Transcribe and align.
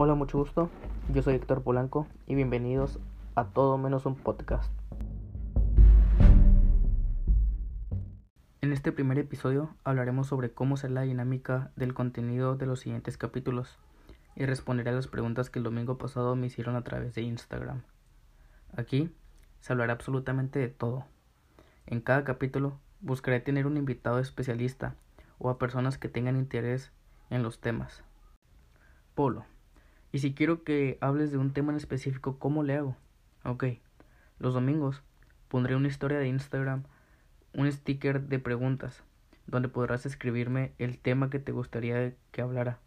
Hola, 0.00 0.14
mucho 0.14 0.38
gusto. 0.38 0.70
Yo 1.12 1.22
soy 1.22 1.34
Héctor 1.34 1.64
Polanco 1.64 2.06
y 2.24 2.36
bienvenidos 2.36 3.00
a 3.34 3.46
Todo 3.46 3.78
Menos 3.78 4.06
un 4.06 4.14
Podcast. 4.14 4.72
En 8.60 8.72
este 8.72 8.92
primer 8.92 9.18
episodio 9.18 9.74
hablaremos 9.82 10.28
sobre 10.28 10.52
cómo 10.52 10.76
será 10.76 10.92
la 10.92 11.00
dinámica 11.02 11.72
del 11.74 11.94
contenido 11.94 12.54
de 12.54 12.66
los 12.66 12.78
siguientes 12.78 13.18
capítulos 13.18 13.76
y 14.36 14.46
responderé 14.46 14.90
a 14.90 14.92
las 14.92 15.08
preguntas 15.08 15.50
que 15.50 15.58
el 15.58 15.64
domingo 15.64 15.98
pasado 15.98 16.36
me 16.36 16.46
hicieron 16.46 16.76
a 16.76 16.84
través 16.84 17.16
de 17.16 17.22
Instagram. 17.22 17.82
Aquí 18.76 19.12
se 19.58 19.72
hablará 19.72 19.94
absolutamente 19.94 20.60
de 20.60 20.68
todo. 20.68 21.06
En 21.86 22.02
cada 22.02 22.22
capítulo 22.22 22.78
buscaré 23.00 23.40
tener 23.40 23.66
un 23.66 23.76
invitado 23.76 24.20
especialista 24.20 24.94
o 25.38 25.50
a 25.50 25.58
personas 25.58 25.98
que 25.98 26.08
tengan 26.08 26.36
interés 26.36 26.92
en 27.30 27.42
los 27.42 27.60
temas. 27.60 28.04
Polo. 29.16 29.44
Y 30.10 30.20
si 30.20 30.34
quiero 30.34 30.64
que 30.64 30.96
hables 31.00 31.30
de 31.30 31.38
un 31.38 31.52
tema 31.52 31.72
en 31.72 31.76
específico, 31.76 32.38
¿cómo 32.38 32.62
le 32.62 32.76
hago? 32.76 32.96
Ok, 33.44 33.64
los 34.38 34.54
domingos 34.54 35.02
pondré 35.48 35.76
una 35.76 35.88
historia 35.88 36.18
de 36.18 36.28
Instagram, 36.28 36.84
un 37.54 37.70
sticker 37.70 38.22
de 38.22 38.38
preguntas, 38.38 39.02
donde 39.46 39.68
podrás 39.68 40.06
escribirme 40.06 40.72
el 40.78 40.98
tema 40.98 41.30
que 41.30 41.38
te 41.38 41.52
gustaría 41.52 42.14
que 42.32 42.42
hablara 42.42 42.78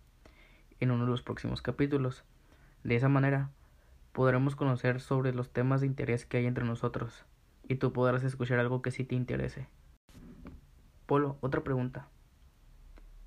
en 0.79 0.91
uno 0.91 1.05
de 1.05 1.11
los 1.11 1.21
próximos 1.21 1.61
capítulos. 1.61 2.23
De 2.83 2.95
esa 2.95 3.09
manera, 3.09 3.51
podremos 4.13 4.55
conocer 4.55 4.99
sobre 4.99 5.33
los 5.33 5.51
temas 5.51 5.81
de 5.81 5.87
interés 5.87 6.25
que 6.25 6.37
hay 6.37 6.45
entre 6.47 6.65
nosotros, 6.65 7.25
y 7.67 7.75
tú 7.75 7.93
podrás 7.93 8.23
escuchar 8.23 8.59
algo 8.59 8.81
que 8.81 8.91
sí 8.91 9.03
te 9.03 9.15
interese. 9.15 9.67
Polo, 11.05 11.37
otra 11.41 11.63
pregunta. 11.63 12.07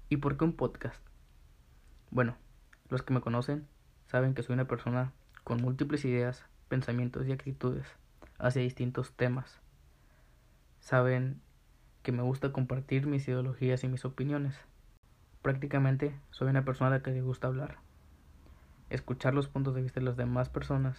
¿Y 0.08 0.16
por 0.18 0.36
qué 0.36 0.44
un 0.44 0.52
podcast? 0.54 1.04
Bueno, 2.10 2.36
los 2.88 3.02
que 3.02 3.14
me 3.14 3.20
conocen 3.20 3.66
saben 4.14 4.34
que 4.34 4.44
soy 4.44 4.54
una 4.54 4.68
persona 4.68 5.10
con 5.42 5.60
múltiples 5.60 6.04
ideas, 6.04 6.44
pensamientos 6.68 7.26
y 7.26 7.32
actitudes 7.32 7.84
hacia 8.38 8.62
distintos 8.62 9.12
temas. 9.12 9.60
Saben 10.78 11.40
que 12.04 12.12
me 12.12 12.22
gusta 12.22 12.52
compartir 12.52 13.08
mis 13.08 13.26
ideologías 13.26 13.82
y 13.82 13.88
mis 13.88 14.04
opiniones. 14.04 14.54
Prácticamente 15.42 16.14
soy 16.30 16.46
una 16.46 16.64
persona 16.64 16.86
a 16.86 16.90
la 16.90 17.02
que 17.02 17.10
le 17.10 17.22
gusta 17.22 17.48
hablar, 17.48 17.78
escuchar 18.88 19.34
los 19.34 19.48
puntos 19.48 19.74
de 19.74 19.82
vista 19.82 19.98
de 19.98 20.06
las 20.06 20.16
demás 20.16 20.48
personas 20.48 20.96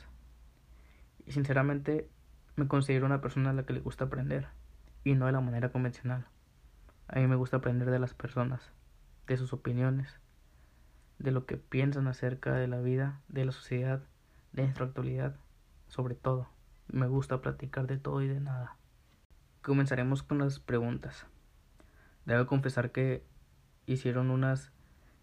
y 1.25 1.31
sinceramente 1.31 2.09
me 2.57 2.67
considero 2.67 3.05
una 3.05 3.21
persona 3.21 3.51
a 3.51 3.53
la 3.53 3.63
que 3.63 3.71
le 3.71 3.79
gusta 3.79 4.03
aprender 4.03 4.49
y 5.05 5.15
no 5.15 5.27
de 5.27 5.31
la 5.31 5.39
manera 5.39 5.69
convencional. 5.69 6.25
A 7.07 7.19
mí 7.19 7.27
me 7.27 7.37
gusta 7.37 7.55
aprender 7.55 7.89
de 7.91 7.99
las 7.99 8.13
personas, 8.13 8.73
de 9.25 9.37
sus 9.37 9.53
opiniones, 9.53 10.19
de 11.19 11.31
lo 11.31 11.45
que 11.45 11.57
piensan 11.57 12.07
acerca 12.07 12.53
de 12.53 12.67
la 12.67 12.79
vida, 12.79 13.21
de 13.27 13.45
la 13.45 13.51
sociedad, 13.51 14.01
de 14.53 14.63
nuestra 14.63 14.85
actualidad, 14.85 15.35
sobre 15.87 16.15
todo. 16.15 16.47
Me 16.87 17.07
gusta 17.07 17.41
platicar 17.41 17.87
de 17.87 17.97
todo 17.97 18.21
y 18.21 18.27
de 18.27 18.39
nada. 18.39 18.77
Comenzaremos 19.61 20.23
con 20.23 20.39
las 20.39 20.59
preguntas. 20.59 21.25
Debo 22.25 22.45
confesar 22.45 22.91
que 22.91 23.23
hicieron 23.85 24.29
unas 24.29 24.71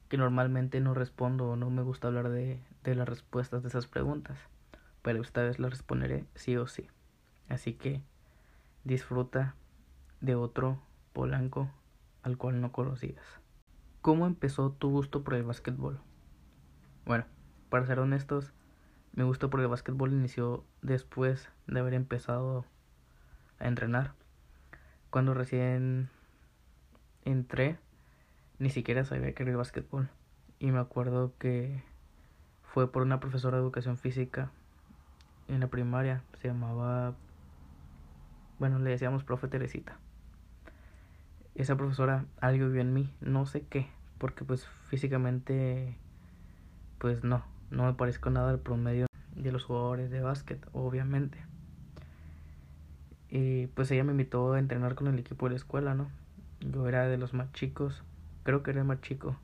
que 0.08 0.18
normalmente 0.18 0.80
no 0.80 0.94
respondo 0.94 1.50
o 1.50 1.56
no 1.56 1.70
me 1.70 1.82
gusta 1.82 2.08
hablar 2.08 2.28
de, 2.28 2.60
de 2.84 2.94
las 2.94 3.08
respuestas 3.08 3.62
de 3.62 3.68
esas 3.68 3.86
preguntas, 3.86 4.38
pero 5.02 5.22
esta 5.22 5.42
vez 5.42 5.58
las 5.58 5.70
responderé 5.70 6.26
sí 6.34 6.56
o 6.56 6.66
sí. 6.66 6.88
Así 7.48 7.74
que 7.74 8.02
disfruta 8.84 9.54
de 10.20 10.34
otro 10.34 10.80
Polanco 11.12 11.70
al 12.22 12.36
cual 12.38 12.60
no 12.60 12.72
conocías. 12.72 13.41
¿Cómo 14.02 14.26
empezó 14.26 14.72
tu 14.72 14.90
gusto 14.90 15.22
por 15.22 15.34
el 15.34 15.44
básquetbol? 15.44 16.00
Bueno, 17.06 17.24
para 17.70 17.86
ser 17.86 18.00
honestos, 18.00 18.52
mi 19.12 19.22
gusto 19.22 19.48
por 19.48 19.60
el 19.60 19.68
básquetbol 19.68 20.12
inició 20.12 20.64
después 20.82 21.48
de 21.68 21.78
haber 21.78 21.94
empezado 21.94 22.64
a 23.60 23.68
entrenar. 23.68 24.14
Cuando 25.10 25.34
recién 25.34 26.10
entré, 27.24 27.78
ni 28.58 28.70
siquiera 28.70 29.04
sabía 29.04 29.34
que 29.34 29.44
era 29.44 29.52
el 29.52 29.56
básquetbol. 29.56 30.10
Y 30.58 30.72
me 30.72 30.80
acuerdo 30.80 31.34
que 31.38 31.84
fue 32.64 32.90
por 32.90 33.02
una 33.02 33.20
profesora 33.20 33.58
de 33.58 33.62
educación 33.62 33.98
física 33.98 34.50
en 35.46 35.60
la 35.60 35.68
primaria. 35.68 36.24
Se 36.40 36.48
llamaba, 36.48 37.14
bueno, 38.58 38.80
le 38.80 38.90
decíamos 38.90 39.22
profe 39.22 39.46
Teresita 39.46 39.96
esa 41.54 41.76
profesora 41.76 42.24
algo 42.40 42.68
vio 42.68 42.80
en 42.80 42.94
mí, 42.94 43.12
no 43.20 43.46
sé 43.46 43.62
qué, 43.68 43.88
porque 44.18 44.44
pues 44.44 44.66
físicamente 44.88 45.96
pues 46.98 47.24
no, 47.24 47.44
no 47.70 47.84
me 47.84 47.94
parezco 47.94 48.30
nada 48.30 48.50
al 48.50 48.60
promedio 48.60 49.06
de 49.34 49.52
los 49.52 49.64
jugadores 49.64 50.10
de 50.10 50.20
básquet, 50.20 50.64
obviamente. 50.72 51.38
Y 53.28 53.66
pues 53.68 53.90
ella 53.90 54.04
me 54.04 54.12
invitó 54.12 54.52
a 54.52 54.58
entrenar 54.58 54.94
con 54.94 55.08
el 55.08 55.18
equipo 55.18 55.46
de 55.46 55.50
la 55.50 55.56
escuela, 55.56 55.94
¿no? 55.94 56.08
Yo 56.60 56.86
era 56.86 57.08
de 57.08 57.16
los 57.16 57.34
más 57.34 57.50
chicos, 57.52 58.04
creo 58.44 58.62
que 58.62 58.70
era 58.70 58.80
el 58.80 58.86
más 58.86 59.00
chico. 59.00 59.36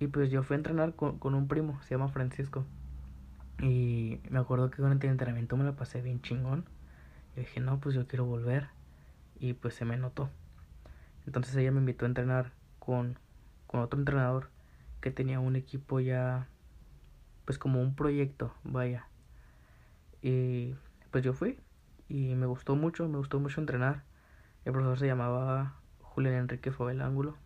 Y 0.00 0.08
pues 0.08 0.30
yo 0.30 0.42
fui 0.42 0.54
a 0.54 0.58
entrenar 0.58 0.94
con, 0.94 1.18
con 1.18 1.34
un 1.34 1.48
primo, 1.48 1.80
se 1.82 1.94
llama 1.94 2.08
Francisco. 2.08 2.64
Y 3.60 4.20
me 4.28 4.38
acuerdo 4.38 4.70
que 4.70 4.82
con 4.82 4.92
el 4.92 5.02
entrenamiento 5.02 5.56
me 5.56 5.64
la 5.64 5.72
pasé 5.72 6.02
bien 6.02 6.20
chingón. 6.20 6.64
Y 7.36 7.40
dije, 7.40 7.60
no, 7.60 7.78
pues 7.78 7.94
yo 7.94 8.06
quiero 8.06 8.26
volver. 8.26 8.68
Y 9.38 9.54
pues 9.54 9.74
se 9.74 9.84
me 9.84 9.96
notó. 9.96 10.28
Entonces 11.26 11.54
ella 11.56 11.72
me 11.72 11.80
invitó 11.80 12.04
a 12.04 12.08
entrenar 12.08 12.52
con, 12.78 13.18
con 13.66 13.80
otro 13.80 13.98
entrenador 13.98 14.50
que 15.00 15.10
tenía 15.10 15.40
un 15.40 15.56
equipo 15.56 16.00
ya, 16.00 16.48
pues 17.44 17.58
como 17.58 17.80
un 17.80 17.94
proyecto, 17.94 18.54
vaya. 18.64 19.08
Y 20.22 20.74
pues 21.10 21.24
yo 21.24 21.32
fui 21.32 21.58
y 22.08 22.34
me 22.34 22.46
gustó 22.46 22.76
mucho, 22.76 23.08
me 23.08 23.18
gustó 23.18 23.40
mucho 23.40 23.60
entrenar. 23.60 24.04
El 24.64 24.72
profesor 24.72 24.98
se 24.98 25.06
llamaba 25.06 25.76
Julián 26.00 26.34
Enrique 26.34 26.72
Ángulo 26.78 27.36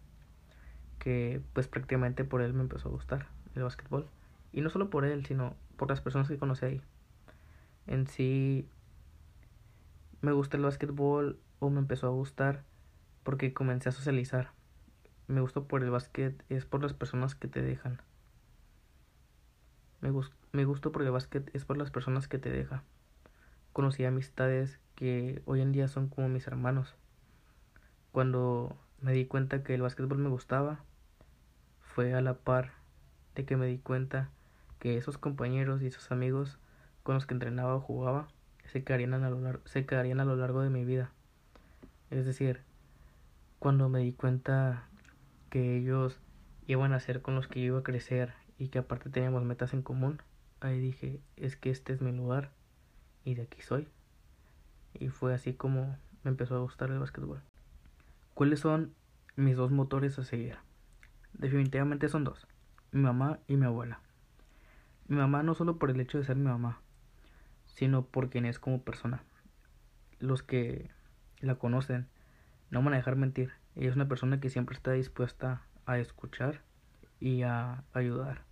que 1.01 1.43
pues 1.55 1.67
prácticamente 1.67 2.25
por 2.25 2.43
él 2.43 2.53
me 2.53 2.61
empezó 2.61 2.89
a 2.89 2.93
gustar 2.93 3.27
el 3.57 3.65
básquetbol. 3.65 4.07
Y 4.53 4.61
no 4.61 4.71
solo 4.71 4.91
por 4.91 5.05
él, 5.05 5.27
sino 5.27 5.57
por 5.77 5.89
las 5.89 6.01
personas 6.01 6.29
que 6.29 6.39
conocí 6.39 6.65
ahí. 6.65 6.83
En 7.87 8.07
sí 8.07 8.69
me 10.21 10.33
gusta 10.33 10.57
el 10.57 10.63
básquetbol 10.63 11.41
o 11.59 11.71
me 11.71 11.81
empezó 11.81 12.07
a 12.07 12.11
gustar 12.11 12.65
porque 13.31 13.55
comencé 13.55 13.89
a 13.89 13.93
socializar. 13.93 14.51
Me 15.29 15.41
gustó 15.41 15.69
por 15.69 15.85
el 15.85 15.91
básquet, 15.91 16.45
es 16.49 16.65
por 16.65 16.83
las 16.83 16.95
personas 16.95 17.37
que 17.37 17.47
te 17.47 17.63
dejan. 17.63 18.03
Me, 20.01 20.65
gustó 20.65 20.91
por 20.91 21.03
el 21.03 21.13
básquet, 21.13 21.49
es 21.55 21.65
por 21.65 21.77
las 21.77 21.93
personas 21.93 22.27
que 22.27 22.41
te 22.41 22.51
deja. 22.51 22.83
Conocí 23.73 24.05
amistades 24.05 24.81
que 24.97 25.43
hoy 25.45 25.61
en 25.61 25.71
día 25.71 25.87
son 25.87 26.09
como 26.09 26.29
mis 26.29 26.49
hermanos. 26.49 26.97
Cuando 28.11 28.77
me 29.01 29.13
di 29.13 29.27
cuenta 29.27 29.63
que 29.63 29.77
el 29.77 29.83
básquetbol 29.83 30.19
me 30.19 30.29
gustaba, 30.29 30.81
fue 31.83 32.15
a 32.15 32.21
la 32.23 32.35
par 32.35 32.73
de 33.37 33.45
que 33.45 33.57
me 33.57 33.69
di 33.69 33.79
cuenta 33.79 34.29
que 34.81 34.97
esos 34.97 35.19
compañeros 35.19 35.83
y 35.83 35.87
esos 35.87 36.11
amigos 36.11 36.59
con 37.05 37.15
los 37.15 37.27
que 37.27 37.35
entrenaba 37.35 37.77
o 37.77 37.81
jugaba 37.81 38.27
se 38.65 38.83
quedarían 38.83 39.15
a 39.15 39.31
lo, 39.31 39.61
se 39.67 39.87
quedarían 39.87 40.19
a 40.19 40.25
lo 40.25 40.35
largo 40.35 40.63
de 40.63 40.71
mi 40.71 40.85
vida. 40.85 41.13
Es 42.11 42.27
decir, 42.27 42.69
cuando 43.61 43.91
me 43.91 44.01
di 44.01 44.15
cuenta 44.15 44.89
que 45.51 45.77
ellos 45.77 46.19
iban 46.67 46.95
a 46.95 47.01
ser 47.01 47.21
con 47.21 47.35
los 47.35 47.47
que 47.47 47.61
yo 47.61 47.67
iba 47.67 47.79
a 47.81 47.85
crecer 47.85 48.33
y 48.59 48.69
que 48.69 48.79
aparte 48.79 49.11
teníamos 49.11 49.45
metas 49.45 49.75
en 49.75 49.83
común, 49.83 50.23
ahí 50.61 50.81
dije, 50.81 51.21
es 51.37 51.57
que 51.57 51.69
este 51.69 51.93
es 51.93 52.01
mi 52.01 52.11
lugar 52.11 52.53
y 53.23 53.35
de 53.35 53.43
aquí 53.43 53.61
soy. 53.61 53.87
Y 54.95 55.11
fue 55.11 55.35
así 55.35 55.53
como 55.53 55.99
me 56.25 56.31
empezó 56.31 56.57
a 56.57 56.61
gustar 56.61 56.91
el 56.91 57.01
básquetbol. 57.01 57.43
¿Cuáles 58.33 58.61
son 58.61 58.95
mis 59.37 59.59
dos 59.59 59.71
motores 59.71 60.19
a 60.19 60.25
seguir? 60.25 60.57
Definitivamente 61.35 62.09
son 62.09 62.25
dos, 62.25 62.47
mi 62.93 63.03
mamá 63.03 63.41
y 63.47 63.57
mi 63.57 63.67
abuela. 63.67 64.01
Mi 65.07 65.17
mamá 65.17 65.43
no 65.43 65.55
solo 65.55 65.77
por 65.79 65.91
el 65.91 66.01
hecho 66.01 66.17
de 66.17 66.25
ser 66.25 66.37
mi 66.37 66.49
mamá, 66.49 66.81
sino 67.67 68.07
por 68.07 68.31
quien 68.31 68.47
es 68.47 68.59
como 68.59 68.83
persona. 68.83 69.23
Los 70.19 70.43
que 70.43 70.91
la 71.41 71.57
conocen 71.57 72.09
no 72.71 72.83
van 72.83 72.95
a 72.95 72.97
dejar 72.97 73.17
mentir. 73.17 73.53
Ella 73.75 73.91
es 73.91 73.97
una 73.97 74.09
persona 74.09 74.41
que 74.41 74.51
siempre 74.51 74.75
está 74.75 74.93
dispuesta 74.93 75.63
a 75.87 75.99
escuchar 75.99 76.61
y 77.19 77.43
a 77.43 77.83
ayudar. 77.93 78.43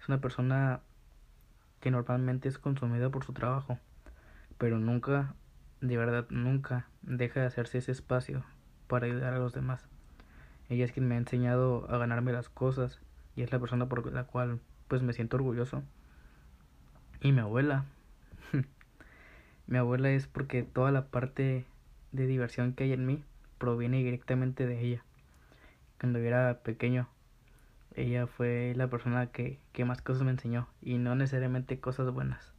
Es 0.00 0.08
una 0.08 0.20
persona 0.20 0.80
que 1.80 1.90
normalmente 1.90 2.48
es 2.48 2.58
consumida 2.58 3.10
por 3.10 3.24
su 3.24 3.32
trabajo, 3.32 3.78
pero 4.58 4.78
nunca, 4.78 5.34
de 5.80 5.96
verdad, 5.96 6.26
nunca 6.30 6.88
deja 7.02 7.40
de 7.40 7.46
hacerse 7.46 7.78
ese 7.78 7.92
espacio 7.92 8.44
para 8.86 9.06
ayudar 9.06 9.34
a 9.34 9.38
los 9.38 9.52
demás. 9.52 9.86
Ella 10.68 10.84
es 10.84 10.92
quien 10.92 11.06
me 11.06 11.16
ha 11.16 11.18
enseñado 11.18 11.90
a 11.90 11.98
ganarme 11.98 12.32
las 12.32 12.48
cosas 12.48 13.00
y 13.36 13.42
es 13.42 13.52
la 13.52 13.58
persona 13.58 13.88
por 13.88 14.10
la 14.12 14.24
cual 14.24 14.60
pues 14.88 15.02
me 15.02 15.12
siento 15.12 15.36
orgulloso. 15.36 15.82
Y 17.20 17.32
mi 17.32 17.40
abuela. 17.40 17.84
mi 19.66 19.78
abuela 19.78 20.10
es 20.10 20.26
porque 20.26 20.62
toda 20.62 20.90
la 20.90 21.06
parte 21.06 21.66
de 22.12 22.26
diversión 22.26 22.72
que 22.72 22.84
hay 22.84 22.92
en 22.92 23.06
mí 23.06 23.24
proviene 23.62 23.98
directamente 23.98 24.66
de 24.66 24.80
ella. 24.80 25.04
Cuando 26.00 26.18
yo 26.18 26.24
era 26.24 26.64
pequeño, 26.64 27.08
ella 27.94 28.26
fue 28.26 28.72
la 28.74 28.90
persona 28.90 29.28
que, 29.28 29.60
que 29.72 29.84
más 29.84 30.02
cosas 30.02 30.24
me 30.24 30.32
enseñó 30.32 30.66
y 30.80 30.98
no 30.98 31.14
necesariamente 31.14 31.78
cosas 31.78 32.10
buenas. 32.10 32.54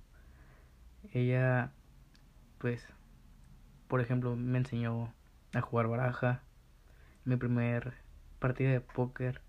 Ella, 1.12 1.74
pues, 2.58 2.88
por 3.90 4.00
ejemplo, 4.00 4.38
me 4.38 4.60
enseñó 4.60 5.14
a 5.54 5.60
jugar 5.60 5.90
baraja. 5.90 6.42
Mi 7.26 7.36
primer 7.36 7.96
partida 8.40 8.72
de 8.72 8.80
póker, 8.80 9.42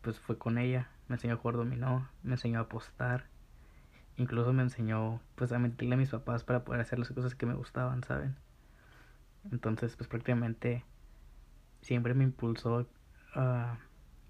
pues 0.00 0.18
fue 0.18 0.38
con 0.38 0.56
ella. 0.56 0.88
Me 1.08 1.16
enseñó 1.16 1.34
a 1.34 1.36
jugar 1.36 1.56
dominó, 1.56 2.08
me 2.22 2.36
enseñó 2.36 2.58
a 2.58 2.62
apostar. 2.62 3.26
Incluso 4.16 4.54
me 4.54 4.62
enseñó, 4.62 5.20
pues, 5.34 5.52
a 5.52 5.58
mentirle 5.58 5.96
a 5.96 5.98
mis 5.98 6.08
papás 6.08 6.42
para 6.42 6.64
poder 6.64 6.80
hacer 6.80 6.98
las 6.98 7.10
cosas 7.10 7.34
que 7.34 7.44
me 7.44 7.52
gustaban, 7.52 8.02
¿saben? 8.02 8.34
Entonces, 9.50 9.96
pues, 9.96 10.08
prácticamente 10.08 10.84
siempre 11.80 12.14
me 12.14 12.24
impulsó 12.24 12.86
a, 13.34 13.78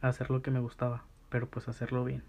hacer 0.01 0.31
lo 0.31 0.43
que 0.43 0.51
me 0.51 0.61
gustaba, 0.61 1.05
pero 1.29 1.49
pues 1.49 1.69
hacerlo 1.69 2.05
bien. 2.05 2.23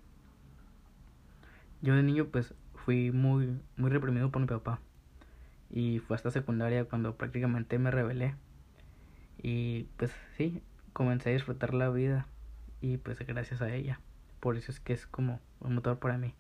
Yo 1.82 1.96
de 1.96 2.04
niño, 2.04 2.28
pues, 2.28 2.54
fui 2.76 3.12
muy, 3.12 3.60
muy 3.78 3.90
reprimido 3.90 4.32
por 4.32 4.42
mi 4.42 4.48
papá. 4.48 4.80
Y 5.70 6.00
fue 6.00 6.16
hasta 6.16 6.32
secundaria 6.32 6.86
cuando 6.86 7.16
prácticamente 7.16 7.80
me 7.80 7.92
rebelé. 7.92 8.36
Y 9.42 9.84
pues 9.98 10.12
sí, 10.36 10.62
comencé 10.94 11.30
a 11.30 11.34
disfrutar 11.34 11.74
la 11.74 11.90
vida. 11.90 12.28
Y 12.82 12.98
pues 12.98 13.20
gracias 13.20 13.62
a 13.62 13.74
ella. 13.74 14.02
Por 14.40 14.58
eso 14.58 14.72
es 14.72 14.80
que 14.80 14.94
es 14.94 15.08
como 15.08 15.40
un 15.60 15.76
motor 15.76 16.00
para 16.00 16.18
mí. 16.18 16.36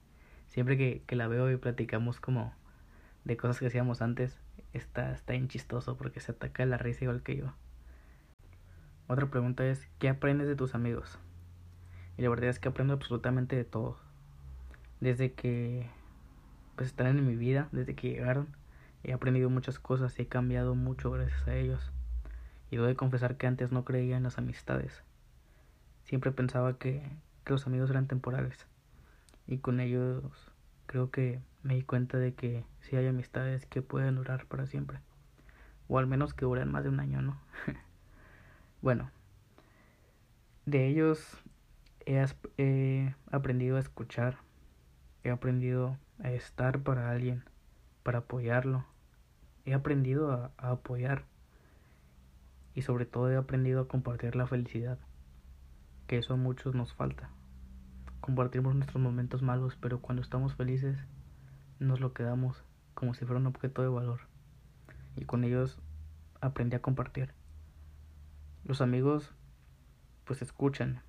Siempre 0.49 0.77
que, 0.77 1.01
que 1.07 1.15
la 1.15 1.27
veo 1.27 1.49
y 1.49 1.55
platicamos 1.55 2.19
como 2.19 2.53
de 3.23 3.37
cosas 3.37 3.59
que 3.59 3.67
hacíamos 3.67 4.01
antes, 4.01 4.41
está, 4.73 5.11
está 5.11 5.33
bien 5.33 5.47
chistoso 5.47 5.97
porque 5.97 6.19
se 6.19 6.31
ataca 6.31 6.65
la 6.65 6.77
risa 6.77 7.05
igual 7.05 7.23
que 7.23 7.37
yo. 7.37 7.53
Otra 9.07 9.29
pregunta 9.29 9.65
es, 9.65 9.89
¿qué 9.99 10.09
aprendes 10.09 10.47
de 10.47 10.55
tus 10.55 10.73
amigos? 10.73 11.19
Y 12.17 12.21
la 12.21 12.29
verdad 12.29 12.49
es 12.49 12.59
que 12.59 12.69
aprendo 12.69 12.93
absolutamente 12.93 13.55
de 13.55 13.65
todo. 13.65 13.97
Desde 14.99 15.33
que 15.33 15.89
pues 16.75 16.89
están 16.89 17.07
en 17.07 17.27
mi 17.27 17.35
vida, 17.35 17.67
desde 17.71 17.95
que 17.95 18.09
llegaron, 18.09 18.47
he 19.03 19.13
aprendido 19.13 19.49
muchas 19.49 19.79
cosas 19.79 20.17
y 20.17 20.23
he 20.23 20.27
cambiado 20.27 20.75
mucho 20.75 21.11
gracias 21.11 21.47
a 21.47 21.55
ellos. 21.55 21.91
Y 22.69 22.77
debo 22.77 22.87
de 22.87 22.95
confesar 22.95 23.37
que 23.37 23.47
antes 23.47 23.71
no 23.71 23.83
creía 23.83 24.17
en 24.17 24.23
las 24.23 24.37
amistades. 24.37 25.03
Siempre 26.03 26.31
pensaba 26.31 26.77
que, 26.77 27.03
que 27.43 27.53
los 27.53 27.67
amigos 27.67 27.89
eran 27.89 28.07
temporales. 28.07 28.65
Y 29.47 29.57
con 29.57 29.79
ellos 29.79 30.50
creo 30.91 31.09
que 31.09 31.39
me 31.63 31.75
di 31.75 31.83
cuenta 31.83 32.17
de 32.17 32.33
que 32.33 32.65
sí 32.81 32.97
hay 32.97 33.07
amistades 33.07 33.65
que 33.65 33.81
pueden 33.81 34.15
durar 34.15 34.45
para 34.47 34.65
siempre. 34.65 34.99
O 35.87 35.97
al 35.99 36.05
menos 36.05 36.33
que 36.33 36.43
duren 36.43 36.69
más 36.69 36.83
de 36.83 36.89
un 36.89 36.99
año, 36.99 37.21
¿no? 37.21 37.39
bueno, 38.81 39.09
de 40.65 40.87
ellos 40.87 41.37
he, 42.05 42.25
he 42.57 43.15
aprendido 43.31 43.77
a 43.77 43.79
escuchar, 43.79 44.39
he 45.23 45.29
aprendido 45.29 45.97
a 46.21 46.31
estar 46.31 46.81
para 46.81 47.09
alguien, 47.09 47.45
para 48.03 48.19
apoyarlo. 48.19 48.85
He 49.63 49.73
aprendido 49.73 50.33
a, 50.33 50.51
a 50.57 50.71
apoyar 50.71 51.23
y 52.75 52.81
sobre 52.81 53.05
todo 53.05 53.31
he 53.31 53.37
aprendido 53.37 53.79
a 53.79 53.87
compartir 53.87 54.35
la 54.35 54.45
felicidad, 54.45 54.99
que 56.07 56.17
eso 56.17 56.33
a 56.33 56.37
muchos 56.37 56.75
nos 56.75 56.93
falta. 56.93 57.29
Compartimos 58.21 58.75
nuestros 58.75 59.01
momentos 59.01 59.41
malos, 59.41 59.77
pero 59.81 59.99
cuando 59.99 60.21
estamos 60.21 60.55
felices 60.55 60.97
nos 61.79 61.99
lo 61.99 62.13
quedamos 62.13 62.63
como 62.93 63.13
si 63.13 63.25
fuera 63.25 63.39
un 63.39 63.47
objeto 63.47 63.81
de 63.81 63.89
valor. 63.89 64.21
Y 65.15 65.25
con 65.25 65.43
ellos 65.43 65.79
aprendí 66.39 66.75
a 66.75 66.81
compartir. 66.81 67.33
Los 68.63 68.79
amigos 68.79 69.33
pues 70.23 70.41
escuchan, 70.41 71.01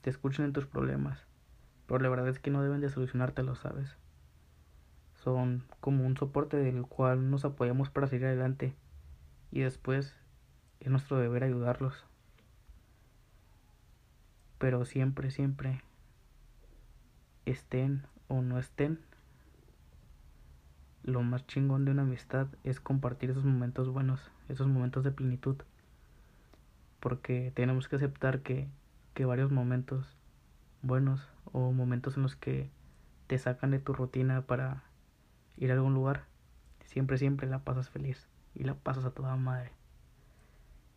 te 0.00 0.10
escuchan 0.10 0.46
en 0.46 0.52
tus 0.52 0.66
problemas, 0.66 1.26
pero 1.86 2.00
la 2.00 2.08
verdad 2.08 2.28
es 2.28 2.40
que 2.40 2.50
no 2.50 2.62
deben 2.62 2.80
de 2.80 2.88
solucionártelo, 2.88 3.54
¿sabes? 3.54 3.96
son 5.26 5.64
como 5.80 6.06
un 6.06 6.16
soporte 6.16 6.56
del 6.56 6.82
cual 6.86 7.32
nos 7.32 7.44
apoyamos 7.44 7.90
para 7.90 8.06
seguir 8.06 8.26
adelante 8.26 8.76
y 9.50 9.62
después 9.62 10.14
es 10.78 10.88
nuestro 10.88 11.18
deber 11.18 11.42
ayudarlos. 11.42 12.04
Pero 14.58 14.84
siempre, 14.84 15.32
siempre, 15.32 15.82
estén 17.46 18.02
o 18.28 18.42
no 18.42 18.58
estén, 18.58 19.00
lo 21.06 21.22
más 21.22 21.46
chingón 21.46 21.84
de 21.84 21.92
una 21.92 22.02
amistad 22.02 22.48
es 22.64 22.80
compartir 22.80 23.30
esos 23.30 23.44
momentos 23.44 23.88
buenos, 23.88 24.30
esos 24.48 24.66
momentos 24.66 25.04
de 25.04 25.12
plenitud. 25.12 25.56
Porque 26.98 27.52
tenemos 27.54 27.88
que 27.88 27.96
aceptar 27.96 28.40
que, 28.40 28.68
que 29.14 29.24
varios 29.24 29.52
momentos 29.52 30.16
buenos 30.82 31.28
o 31.52 31.70
momentos 31.72 32.16
en 32.16 32.24
los 32.24 32.34
que 32.34 32.70
te 33.28 33.38
sacan 33.38 33.70
de 33.70 33.78
tu 33.78 33.92
rutina 33.92 34.42
para 34.42 34.82
ir 35.56 35.70
a 35.70 35.74
algún 35.74 35.94
lugar, 35.94 36.24
siempre, 36.84 37.18
siempre 37.18 37.46
la 37.46 37.60
pasas 37.60 37.88
feliz 37.88 38.28
y 38.54 38.64
la 38.64 38.74
pasas 38.74 39.04
a 39.04 39.10
toda 39.12 39.36
madre. 39.36 39.70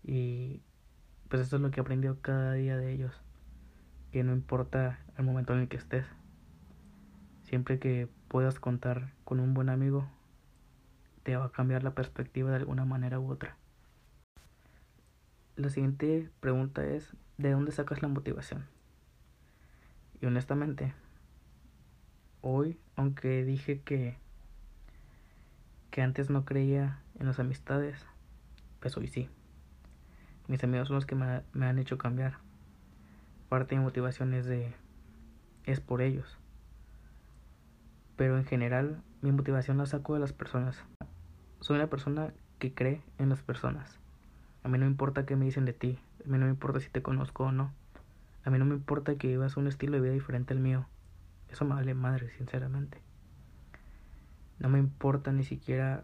Y 0.03 0.61
pues 1.29 1.43
eso 1.43 1.57
es 1.57 1.61
lo 1.61 1.69
que 1.69 1.79
he 1.79 1.83
aprendido 1.83 2.17
cada 2.21 2.53
día 2.53 2.77
de 2.77 2.91
ellos, 2.91 3.13
que 4.11 4.23
no 4.23 4.33
importa 4.33 4.99
el 5.17 5.25
momento 5.25 5.53
en 5.53 5.59
el 5.59 5.67
que 5.67 5.77
estés, 5.77 6.05
siempre 7.49 7.79
que 7.79 8.07
puedas 8.27 8.59
contar 8.59 9.11
con 9.23 9.39
un 9.39 9.55
buen 9.55 9.69
amigo, 9.69 10.07
te 11.23 11.35
va 11.35 11.45
a 11.45 11.51
cambiar 11.51 11.83
la 11.83 11.95
perspectiva 11.95 12.51
de 12.51 12.57
alguna 12.57 12.85
manera 12.85 13.19
u 13.19 13.31
otra. 13.31 13.57
La 15.55 15.69
siguiente 15.69 16.29
pregunta 16.41 16.85
es, 16.85 17.15
¿de 17.37 17.51
dónde 17.51 17.71
sacas 17.71 18.03
la 18.03 18.07
motivación? 18.07 18.67
Y 20.21 20.27
honestamente, 20.27 20.93
hoy, 22.41 22.79
aunque 22.95 23.43
dije 23.43 23.81
que 23.81 24.17
que 25.89 26.03
antes 26.03 26.29
no 26.29 26.45
creía 26.45 27.01
en 27.19 27.25
las 27.25 27.39
amistades, 27.39 28.05
pues 28.79 28.95
hoy 28.95 29.07
sí. 29.07 29.27
Mis 30.47 30.63
amigos 30.63 30.87
son 30.87 30.95
los 30.95 31.07
que 31.07 31.15
me, 31.15 31.41
me 31.53 31.65
han 31.65 31.79
hecho 31.79 31.97
cambiar. 31.97 32.37
Parte 33.49 33.73
de 33.73 33.79
mi 33.79 33.85
motivación 33.85 34.35
es 34.35 34.45
de 34.45 34.71
es 35.65 35.79
por 35.79 36.03
ellos. 36.03 36.37
Pero 38.19 38.37
en 38.37 38.43
general 38.43 39.01
mi 39.21 39.31
motivación 39.31 39.77
la 39.77 39.85
saco 39.85 40.13
de 40.13 40.19
las 40.19 40.33
personas. 40.33 40.83
Soy 41.61 41.77
una 41.77 41.87
persona 41.87 42.33
que 42.57 42.73
cree 42.73 43.01
en 43.17 43.29
las 43.29 43.41
personas. 43.43 43.97
A 44.61 44.67
mí 44.67 44.77
no 44.77 44.83
me 44.83 44.91
importa 44.91 45.25
qué 45.25 45.37
me 45.37 45.45
dicen 45.45 45.63
de 45.63 45.71
ti. 45.71 45.97
A 46.25 46.27
mí 46.27 46.37
no 46.37 46.43
me 46.43 46.51
importa 46.51 46.81
si 46.81 46.89
te 46.89 47.01
conozco 47.01 47.45
o 47.45 47.53
no. 47.53 47.73
A 48.43 48.49
mí 48.49 48.59
no 48.59 48.65
me 48.65 48.75
importa 48.75 49.15
que 49.15 49.27
vivas 49.29 49.55
un 49.55 49.67
estilo 49.67 49.93
de 49.93 50.01
vida 50.01 50.11
diferente 50.11 50.53
al 50.53 50.59
mío. 50.59 50.85
Eso 51.47 51.63
me 51.63 51.75
vale 51.75 51.93
madre, 51.93 52.29
sinceramente. 52.31 53.01
No 54.59 54.67
me 54.67 54.79
importa 54.79 55.31
ni 55.31 55.45
siquiera 55.45 56.03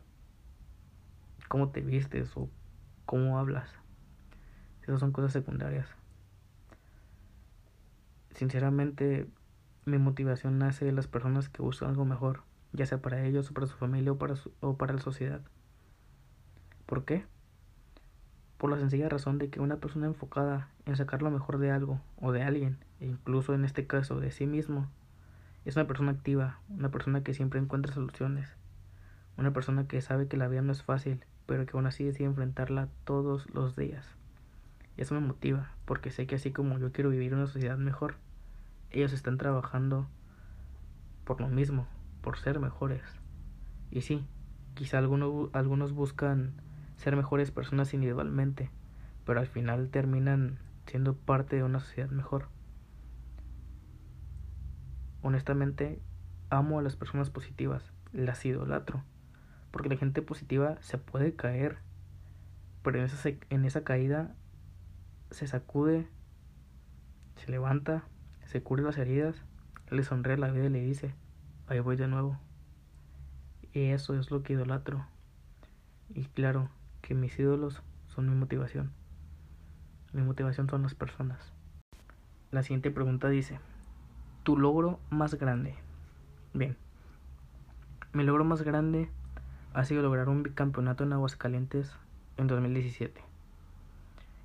cómo 1.49 1.71
te 1.71 1.81
vistes 1.81 2.31
o 2.37 2.49
cómo 3.05 3.39
hablas. 3.39 3.69
Esas 4.83 5.01
son 5.01 5.11
cosas 5.11 5.33
secundarias. 5.33 5.89
Sinceramente, 8.31 9.27
mi 9.85 9.99
motivación 9.99 10.57
nace 10.57 10.83
de 10.83 10.91
las 10.91 11.07
personas 11.07 11.47
que 11.47 11.61
buscan 11.61 11.89
algo 11.89 12.05
mejor, 12.05 12.41
ya 12.73 12.85
sea 12.85 13.01
para 13.01 13.23
ellos 13.23 13.49
o 13.49 13.53
para 13.53 13.67
su 13.67 13.77
familia 13.77 14.11
o 14.11 14.17
para, 14.17 14.33
o 14.59 14.77
para 14.77 14.93
la 14.93 15.01
sociedad. 15.01 15.41
¿Por 16.85 17.05
qué? 17.05 17.25
Por 18.57 18.71
la 18.71 18.77
sencilla 18.77 19.09
razón 19.09 19.37
de 19.37 19.49
que 19.49 19.59
una 19.59 19.77
persona 19.77 20.07
enfocada 20.07 20.69
en 20.85 20.95
sacar 20.95 21.21
lo 21.21 21.29
mejor 21.29 21.59
de 21.59 21.71
algo 21.71 22.01
o 22.19 22.31
de 22.31 22.41
alguien, 22.41 22.79
e 22.99 23.05
incluso 23.05 23.53
en 23.53 23.63
este 23.63 23.85
caso 23.85 24.19
de 24.19 24.31
sí 24.31 24.47
mismo, 24.47 24.89
es 25.65 25.75
una 25.75 25.87
persona 25.87 26.11
activa, 26.11 26.59
una 26.69 26.89
persona 26.89 27.23
que 27.23 27.33
siempre 27.33 27.59
encuentra 27.59 27.93
soluciones, 27.93 28.55
una 29.37 29.53
persona 29.53 29.87
que 29.87 30.01
sabe 30.01 30.27
que 30.27 30.37
la 30.37 30.47
vida 30.47 30.61
no 30.61 30.71
es 30.71 30.83
fácil, 30.83 31.23
pero 31.45 31.65
que 31.65 31.77
aún 31.77 31.85
así 31.85 32.03
decide 32.03 32.27
enfrentarla 32.27 32.89
todos 33.03 33.47
los 33.53 33.75
días. 33.75 34.07
Y 34.97 35.01
eso 35.01 35.13
me 35.13 35.21
motiva, 35.21 35.71
porque 35.85 36.09
sé 36.09 36.25
que 36.25 36.35
así 36.35 36.51
como 36.51 36.79
yo 36.79 36.91
quiero 36.91 37.09
vivir 37.09 37.33
una 37.35 37.47
sociedad 37.47 37.77
mejor, 37.77 38.15
ellos 38.95 39.13
están 39.13 39.37
trabajando 39.37 40.07
por 41.25 41.41
lo 41.41 41.47
mismo, 41.47 41.87
por 42.21 42.37
ser 42.37 42.59
mejores. 42.59 43.03
Y 43.91 44.01
sí, 44.01 44.25
quizá 44.73 44.97
algunos, 44.97 45.49
algunos 45.53 45.93
buscan 45.93 46.53
ser 46.97 47.15
mejores 47.15 47.51
personas 47.51 47.93
individualmente, 47.93 48.69
pero 49.25 49.39
al 49.39 49.47
final 49.47 49.89
terminan 49.89 50.59
siendo 50.85 51.15
parte 51.15 51.55
de 51.55 51.63
una 51.63 51.79
sociedad 51.79 52.09
mejor 52.09 52.49
honestamente 55.25 55.99
amo 56.51 56.77
a 56.77 56.83
las 56.83 56.95
personas 56.95 57.31
positivas, 57.31 57.91
las 58.13 58.45
idolatro, 58.45 59.03
porque 59.71 59.89
la 59.89 59.97
gente 59.97 60.21
positiva 60.21 60.77
se 60.81 60.99
puede 60.99 61.35
caer, 61.35 61.79
pero 62.83 62.99
en 62.99 63.05
esa, 63.05 63.29
en 63.49 63.65
esa 63.65 63.83
caída 63.83 64.35
se 65.31 65.47
sacude, 65.47 66.07
se 67.37 67.49
levanta, 67.49 68.03
se 68.45 68.61
cubre 68.61 68.83
las 68.83 68.97
heridas, 68.97 69.35
le 69.89 70.03
sonríe 70.03 70.37
la 70.37 70.51
vida 70.51 70.65
y 70.65 70.69
le 70.69 70.81
dice, 70.81 71.13
ahí 71.67 71.79
voy 71.79 71.95
de 71.95 72.07
nuevo. 72.07 72.39
Y 73.73 73.89
eso 73.89 74.17
es 74.17 74.31
lo 74.31 74.43
que 74.43 74.53
idolatro. 74.53 75.05
Y 76.13 76.25
claro, 76.25 76.69
que 77.01 77.13
mis 77.13 77.37
ídolos 77.37 77.81
son 78.07 78.29
mi 78.29 78.35
motivación. 78.35 78.91
Mi 80.13 80.21
motivación 80.21 80.69
son 80.69 80.83
las 80.83 80.95
personas. 80.95 81.51
la 82.51 82.63
siguiente 82.63 82.89
pregunta 82.89 83.27
dice, 83.27 83.59
¿tu 84.43 84.57
logro 84.57 84.99
más 85.09 85.35
grande? 85.35 85.75
Bien, 86.53 86.77
mi 88.13 88.23
logro 88.23 88.45
más 88.45 88.61
grande 88.61 89.09
ha 89.73 89.83
sido 89.83 90.01
lograr 90.01 90.29
un 90.29 90.41
bicampeonato 90.41 91.03
en 91.03 91.11
Aguascalientes 91.11 91.91
en 92.37 92.47
2017. 92.47 93.21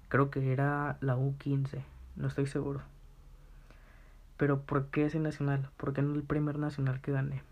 Creo 0.08 0.28
que 0.28 0.52
era 0.52 0.98
la 1.00 1.16
U15, 1.16 1.84
no 2.16 2.26
estoy 2.26 2.46
seguro. 2.46 2.82
Pero 4.40 4.62
¿por 4.62 4.86
qué 4.86 5.04
ese 5.04 5.18
nacional? 5.18 5.68
¿Por 5.76 5.92
qué 5.92 6.00
no 6.00 6.14
el 6.14 6.22
primer 6.22 6.58
nacional 6.58 7.02
que 7.02 7.12
gané? 7.12 7.42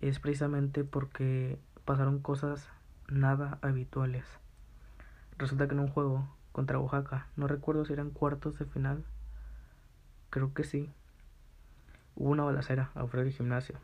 Es 0.00 0.20
precisamente 0.20 0.84
porque 0.84 1.58
pasaron 1.84 2.20
cosas 2.20 2.68
nada 3.08 3.58
habituales. 3.60 4.24
Resulta 5.36 5.66
que 5.66 5.74
en 5.74 5.80
un 5.80 5.88
juego 5.88 6.28
contra 6.52 6.78
Oaxaca, 6.78 7.26
no 7.34 7.48
recuerdo 7.48 7.84
si 7.84 7.92
eran 7.92 8.10
cuartos 8.10 8.56
de 8.56 8.66
final, 8.66 9.02
creo 10.30 10.54
que 10.54 10.62
sí, 10.62 10.92
hubo 12.14 12.30
una 12.30 12.44
balacera 12.44 12.92
afuera 12.94 13.24
del 13.24 13.32
gimnasio 13.32 13.80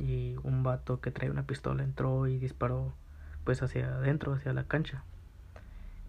y 0.00 0.34
un 0.42 0.64
vato 0.64 1.00
que 1.00 1.12
trae 1.12 1.30
una 1.30 1.46
pistola 1.46 1.84
entró 1.84 2.26
y 2.26 2.38
disparó 2.38 2.92
pues 3.44 3.62
hacia 3.62 3.86
adentro, 3.86 4.32
hacia 4.32 4.52
la 4.52 4.64
cancha. 4.64 5.04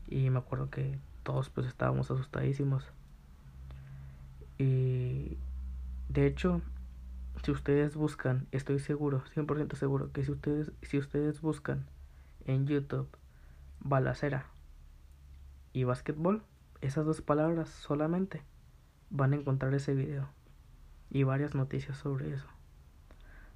Y 0.07 0.31
me 0.31 0.39
acuerdo 0.39 0.71
que 0.71 0.97
todos 1.21 1.51
pues 1.51 1.67
estábamos 1.67 2.09
asustadísimos. 2.09 2.91
Y 4.57 5.37
de 6.09 6.27
hecho, 6.27 6.61
si 7.43 7.51
ustedes 7.51 7.95
buscan, 7.95 8.47
estoy 8.51 8.79
seguro, 8.79 9.23
100% 9.35 9.75
seguro 9.75 10.11
que 10.11 10.23
si 10.23 10.31
ustedes 10.31 10.71
si 10.81 10.97
ustedes 10.97 11.41
buscan 11.41 11.85
en 12.45 12.65
YouTube 12.65 13.07
balacera 13.79 14.47
y 15.73 15.83
básquetbol, 15.83 16.43
esas 16.81 17.05
dos 17.05 17.21
palabras 17.21 17.69
solamente 17.69 18.41
van 19.09 19.33
a 19.33 19.35
encontrar 19.35 19.73
ese 19.73 19.93
video 19.93 20.29
y 21.09 21.23
varias 21.23 21.53
noticias 21.53 21.97
sobre 21.97 22.33
eso. 22.33 22.47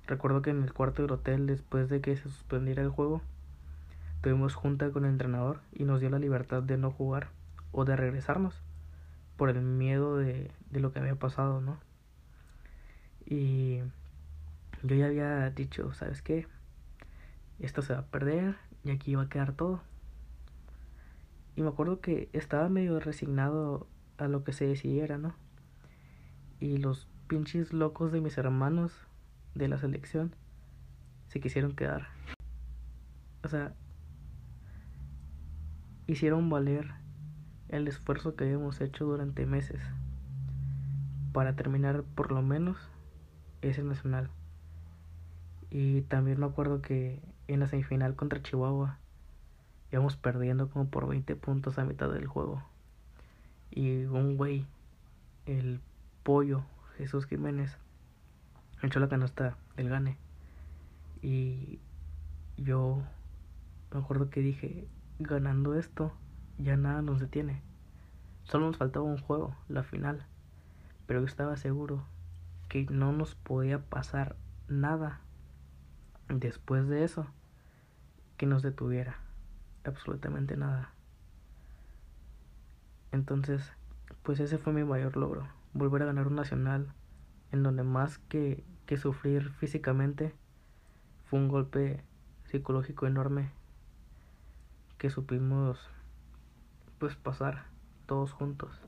Recuerdo 0.06 0.42
que 0.42 0.50
en 0.50 0.64
el 0.64 0.74
cuarto 0.74 1.02
del 1.02 1.12
hotel, 1.12 1.46
después 1.46 1.88
de 1.90 2.02
que 2.02 2.16
se 2.16 2.24
suspendiera 2.24 2.82
el 2.82 2.90
juego, 2.90 3.22
tuvimos 4.22 4.56
junta 4.56 4.92
con 4.92 5.06
el 5.06 5.12
entrenador 5.12 5.62
y 5.72 5.84
nos 5.84 6.00
dio 6.00 6.10
la 6.10 6.20
libertad 6.20 6.62
de 6.62 6.78
no 6.78 6.92
jugar 6.92 7.30
o 7.72 7.86
de 7.86 7.96
regresarnos 7.96 8.62
por 9.40 9.50
el 9.50 9.62
miedo 9.62 10.18
de, 10.18 10.52
de 10.70 10.80
lo 10.82 10.92
que 10.92 11.00
había 11.00 11.16
pasado, 11.16 11.62
¿no? 11.62 11.80
Y 13.26 13.80
yo 14.84 14.96
ya 14.96 15.06
había 15.06 15.50
dicho, 15.50 15.94
¿sabes 15.94 16.22
qué? 16.22 16.46
Esto 17.58 17.82
se 17.82 17.94
va 17.94 18.00
a 18.00 18.06
perder 18.08 18.58
y 18.84 18.92
aquí 18.92 19.16
va 19.16 19.24
a 19.24 19.30
quedar 19.30 19.54
todo. 19.54 19.82
Y 21.56 21.62
me 21.62 21.70
acuerdo 21.70 22.02
que 22.02 22.30
estaba 22.34 22.68
medio 22.68 23.00
resignado 23.00 23.88
a 24.18 24.28
lo 24.28 24.44
que 24.44 24.52
se 24.52 24.68
decidiera, 24.68 25.18
¿no? 25.18 25.34
Y 26.60 26.76
los 26.76 27.08
pinches 27.30 27.72
locos 27.72 28.12
de 28.12 28.20
mis 28.20 28.38
hermanos 28.38 29.08
de 29.56 29.70
la 29.70 29.78
selección 29.78 30.36
se 31.30 31.40
quisieron 31.40 31.78
quedar. 31.78 32.10
O 33.46 33.48
sea, 33.48 33.74
hicieron 36.08 36.50
valer 36.50 36.92
el 37.70 37.88
esfuerzo 37.88 38.36
que 38.36 38.46
habíamos 38.46 38.82
hecho 38.82 39.06
durante 39.06 39.46
meses 39.46 39.82
para 41.34 41.56
terminar 41.56 42.04
por 42.16 42.32
lo 42.32 42.42
menos 42.42 42.78
ese 43.62 43.84
nacional. 43.84 44.30
Y 45.70 46.02
también 46.02 46.40
me 46.40 46.48
acuerdo 46.48 46.82
que 46.82 47.22
en 47.48 47.60
la 47.60 47.68
semifinal 47.68 48.16
contra 48.16 48.42
Chihuahua 48.42 48.98
íbamos 49.92 50.18
perdiendo 50.18 50.70
como 50.70 50.88
por 50.88 51.08
20 51.08 51.36
puntos 51.36 51.78
a 51.78 51.86
mitad 51.86 52.10
del 52.10 52.28
juego. 52.28 52.64
Y 53.72 54.06
un 54.06 54.36
güey, 54.36 54.66
el 55.46 55.80
pollo 56.24 56.64
Jesús 56.98 57.26
Jiménez, 57.28 57.78
echó 58.82 59.00
la 59.00 59.08
canasta 59.08 59.56
del 59.78 59.90
gane. 59.90 60.18
Y 61.22 61.80
yo 62.58 63.02
me 63.94 64.00
acuerdo 64.00 64.30
que 64.30 64.42
dije, 64.42 64.88
ganando 65.20 65.76
esto, 65.76 66.12
ya 66.60 66.78
nada 66.78 67.02
nos 67.02 67.20
detiene. 67.20 67.62
Solo 68.44 68.68
nos 68.68 68.78
faltaba 68.78 69.06
un 69.06 69.18
juego, 69.18 69.56
la 69.68 69.84
final. 69.84 70.26
Pero 71.08 71.22
yo 71.22 71.26
estaba 71.26 71.58
seguro 71.58 72.04
que 72.68 72.86
no 72.86 73.12
nos 73.14 73.34
podía 73.34 73.80
pasar 73.80 74.36
nada 74.68 75.22
después 76.28 76.88
de 76.88 77.04
eso 77.04 77.26
que 78.38 78.46
nos 78.46 78.62
detuviera. 78.62 79.18
Absolutamente 79.84 80.58
nada. 80.58 80.92
Entonces, 83.12 83.74
pues 84.22 84.40
ese 84.40 84.58
fue 84.58 84.74
mi 84.74 84.84
mayor 84.84 85.18
logro. 85.18 85.48
Volver 85.74 86.04
a 86.04 86.08
ganar 86.08 86.28
un 86.28 86.36
nacional 86.36 86.94
en 87.52 87.64
donde 87.64 87.84
más 87.84 88.20
que, 88.20 88.64
que 88.86 88.98
sufrir 88.98 89.50
físicamente 89.54 90.34
fue 91.26 91.40
un 91.40 91.48
golpe 91.48 92.04
psicológico 92.46 93.08
enorme 93.08 93.52
que 94.98 95.10
supimos 95.10 95.90
pues 97.00 97.16
pasar 97.16 97.66
todos 98.06 98.32
juntos 98.34 98.80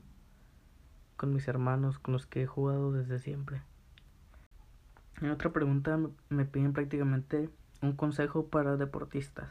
con 1.16 1.32
mis 1.32 1.46
hermanos 1.48 1.98
con 1.98 2.12
los 2.12 2.26
que 2.26 2.42
he 2.42 2.46
jugado 2.46 2.92
desde 2.92 3.18
siempre. 3.18 3.62
En 5.20 5.30
otra 5.30 5.50
pregunta 5.50 5.98
me 6.28 6.44
piden 6.44 6.72
prácticamente 6.72 7.48
un 7.80 7.92
consejo 7.94 8.46
para 8.48 8.76
deportistas. 8.76 9.48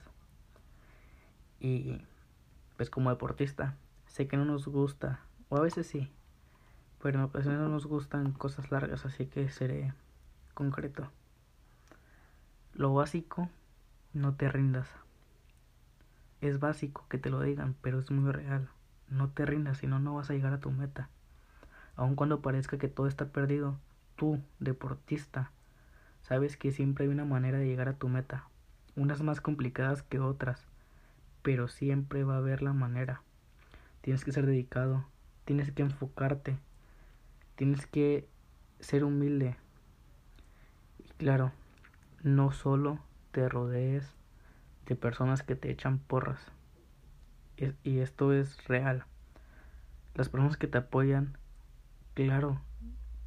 Y 1.60 2.02
pues 2.78 2.90
como 2.90 3.10
deportista, 3.10 3.76
sé 4.06 4.28
que 4.28 4.38
no 4.38 4.46
nos 4.46 4.68
gusta, 4.68 5.22
o 5.50 5.58
a 5.58 5.62
veces 5.62 5.88
sí, 5.88 6.12
pero 7.02 7.20
en 7.20 7.26
ocasiones 7.26 7.60
no 7.62 7.70
nos 7.70 7.86
gustan 7.86 8.32
cosas 8.34 8.72
largas, 8.72 9.06
así 9.06 9.28
que 9.28 9.50
seré 9.50 9.94
concreto. 10.54 11.10
Lo 12.74 12.94
básico, 12.94 13.50
no 14.14 14.36
te 14.36 14.50
rindas. 14.50 14.90
Es 16.42 16.60
básico 16.60 17.06
que 17.10 17.18
te 17.18 17.30
lo 17.30 17.40
digan, 17.40 17.76
pero 17.82 18.00
es 18.00 18.12
muy 18.12 18.32
real. 18.32 18.70
No 19.10 19.30
te 19.30 19.46
rindas, 19.46 19.78
si 19.78 19.88
no, 19.88 20.00
no 20.00 20.16
vas 20.16 20.30
a 20.30 20.34
llegar 20.34 20.54
a 20.54 20.60
tu 20.60 20.72
meta. 20.72 21.10
Aun 21.96 22.16
cuando 22.16 22.42
parezca 22.42 22.78
que 22.78 22.88
todo 22.88 23.08
está 23.08 23.26
perdido, 23.26 23.78
tú, 24.16 24.40
deportista, 24.60 25.52
sabes 26.22 26.58
que 26.58 26.72
siempre 26.72 27.06
hay 27.06 27.12
una 27.12 27.26
manera 27.26 27.58
de 27.58 27.68
llegar 27.68 27.88
a 27.88 27.98
tu 27.98 28.10
meta. 28.10 28.46
Unas 28.96 29.22
más 29.22 29.40
complicadas 29.40 30.04
que 30.04 30.20
otras, 30.20 30.66
pero 31.44 31.68
siempre 31.68 32.24
va 32.24 32.36
a 32.36 32.40
haber 32.40 32.62
la 32.62 32.74
manera. 32.74 33.22
Tienes 34.02 34.26
que 34.26 34.32
ser 34.32 34.46
dedicado, 34.46 35.06
tienes 35.46 35.72
que 35.72 35.84
enfocarte, 35.84 36.58
Tienes 37.62 37.86
que 37.86 38.28
ser 38.80 39.04
humilde. 39.04 39.56
Y 40.98 41.10
claro, 41.20 41.52
no 42.24 42.52
solo 42.52 42.98
te 43.32 43.48
rodees 43.48 44.16
de 44.86 44.96
personas 44.96 45.44
que 45.44 45.56
te 45.56 45.72
echan 45.72 46.00
porras. 46.00 46.40
Y 47.84 48.00
esto 48.00 48.34
es 48.34 48.64
real. 48.66 49.06
Las 50.16 50.30
personas 50.30 50.58
que 50.58 50.68
te 50.68 50.80
apoyan, 50.80 51.38
claro, 52.16 52.60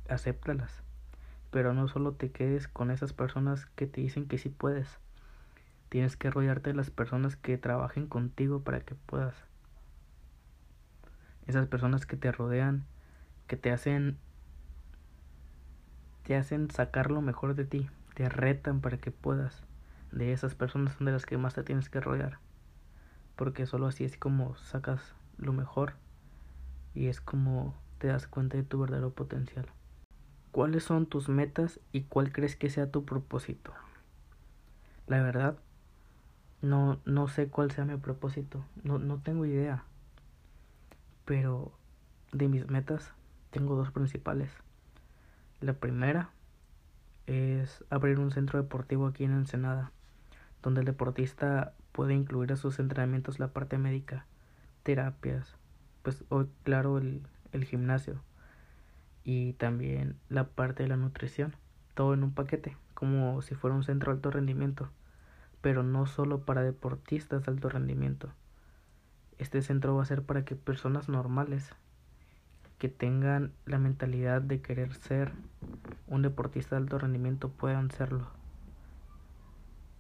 acéptalas. 0.09 0.83
Pero 1.51 1.73
no 1.73 1.87
solo 1.87 2.13
te 2.13 2.31
quedes 2.31 2.67
con 2.67 2.91
esas 2.91 3.13
personas 3.13 3.67
que 3.77 3.87
te 3.87 4.01
dicen 4.01 4.27
que 4.27 4.39
sí 4.39 4.49
puedes. 4.49 4.99
Tienes 5.89 6.17
que 6.17 6.31
rodearte 6.31 6.71
de 6.71 6.77
las 6.77 6.91
personas 6.91 7.37
que 7.37 7.57
trabajen 7.59 8.09
contigo 8.09 8.63
para 8.63 8.81
que 8.81 8.97
puedas. 8.97 9.37
Esas 11.47 11.67
personas 11.69 12.07
que 12.07 12.17
te 12.17 12.33
rodean, 12.33 12.85
que 13.47 13.57
te 13.57 13.71
hacen 13.71 14.19
te 16.25 16.37
hacen 16.37 16.71
sacar 16.71 17.11
lo 17.11 17.21
mejor 17.21 17.55
de 17.55 17.67
ti, 17.67 17.89
te 18.15 18.29
retan 18.29 18.81
para 18.81 18.97
que 18.97 19.11
puedas. 19.11 19.63
De 20.15 20.33
esas 20.33 20.55
personas 20.55 20.95
son 20.95 21.07
de 21.07 21.13
las 21.13 21.27
que 21.27 21.37
más 21.39 21.55
te 21.55 21.65
tienes 21.65 21.89
que 21.89 22.01
rodear. 22.01 22.39
Porque 23.35 23.67
solo 23.67 23.89
así 23.89 24.05
es 24.05 24.17
como 24.17 24.55
sacas 24.55 25.17
lo 25.39 25.53
mejor 25.53 25.95
y 26.95 27.09
es 27.09 27.21
como 27.21 27.75
te 27.99 28.07
das 28.07 28.29
cuenta 28.29 28.57
de 28.57 28.63
tu 28.63 28.79
verdadero 28.79 29.11
potencial. 29.11 29.67
¿Cuáles 30.53 30.85
son 30.85 31.07
tus 31.07 31.29
metas 31.29 31.81
y 31.91 32.03
cuál 32.03 32.33
crees 32.33 32.55
que 32.55 32.71
sea 32.71 32.93
tu 32.93 33.05
propósito? 33.05 33.73
La 35.09 35.21
verdad, 35.21 35.57
no, 36.63 37.01
no 37.05 37.27
sé 37.27 37.49
cuál 37.49 37.73
sea 37.73 37.85
mi 37.85 37.97
propósito, 37.97 38.65
no, 38.85 39.01
no 39.01 39.19
tengo 39.19 39.47
idea. 39.47 39.83
Pero 41.25 41.73
de 42.31 42.47
mis 42.47 42.71
metas 42.71 43.13
tengo 43.51 43.75
dos 43.75 43.91
principales. 43.91 44.53
La 45.61 45.73
primera 45.73 46.31
es 47.27 47.85
abrir 47.91 48.21
un 48.21 48.31
centro 48.31 48.63
deportivo 48.63 49.09
aquí 49.09 49.25
en 49.25 49.33
Ensenada, 49.33 49.91
donde 50.65 50.81
el 50.81 50.87
deportista 50.87 51.75
puede 51.93 52.15
incluir 52.15 52.53
a 52.53 52.57
sus 52.57 52.79
entrenamientos 52.79 53.39
la 53.39 53.49
parte 53.49 53.77
médica, 53.77 54.25
terapias, 54.83 55.57
pues 56.03 56.25
hoy 56.31 56.49
claro 56.63 56.97
el, 56.97 57.21
el 57.53 57.65
gimnasio 57.65 58.23
y 59.25 59.53
también 59.53 60.17
la 60.31 60.49
parte 60.49 60.83
de 60.83 60.89
la 60.89 60.97
nutrición, 60.97 61.55
todo 61.93 62.15
en 62.15 62.25
un 62.25 62.33
paquete, 62.33 62.79
como 62.95 63.43
si 63.43 63.55
fuera 63.55 63.77
un 63.77 63.85
centro 63.85 64.11
de 64.11 64.17
alto 64.17 64.31
rendimiento, 64.31 64.89
pero 65.61 65.83
no 65.83 66.07
solo 66.07 66.41
para 66.41 66.63
deportistas 66.63 67.45
de 67.45 67.53
alto 67.53 67.69
rendimiento. 67.69 68.31
Este 69.37 69.61
centro 69.61 69.95
va 69.95 70.03
a 70.03 70.07
ser 70.07 70.23
para 70.23 70.47
que 70.47 70.57
personas 70.57 71.11
normales 71.11 71.75
que 72.79 72.89
tengan 72.89 73.53
la 73.67 73.79
mentalidad 73.79 74.41
de 74.41 74.63
querer 74.63 74.95
ser 74.95 75.33
un 76.07 76.23
deportista 76.23 76.77
de 76.77 76.83
alto 76.83 76.99
rendimiento 76.99 77.51
puedan 77.51 77.91
serlo. 77.91 78.44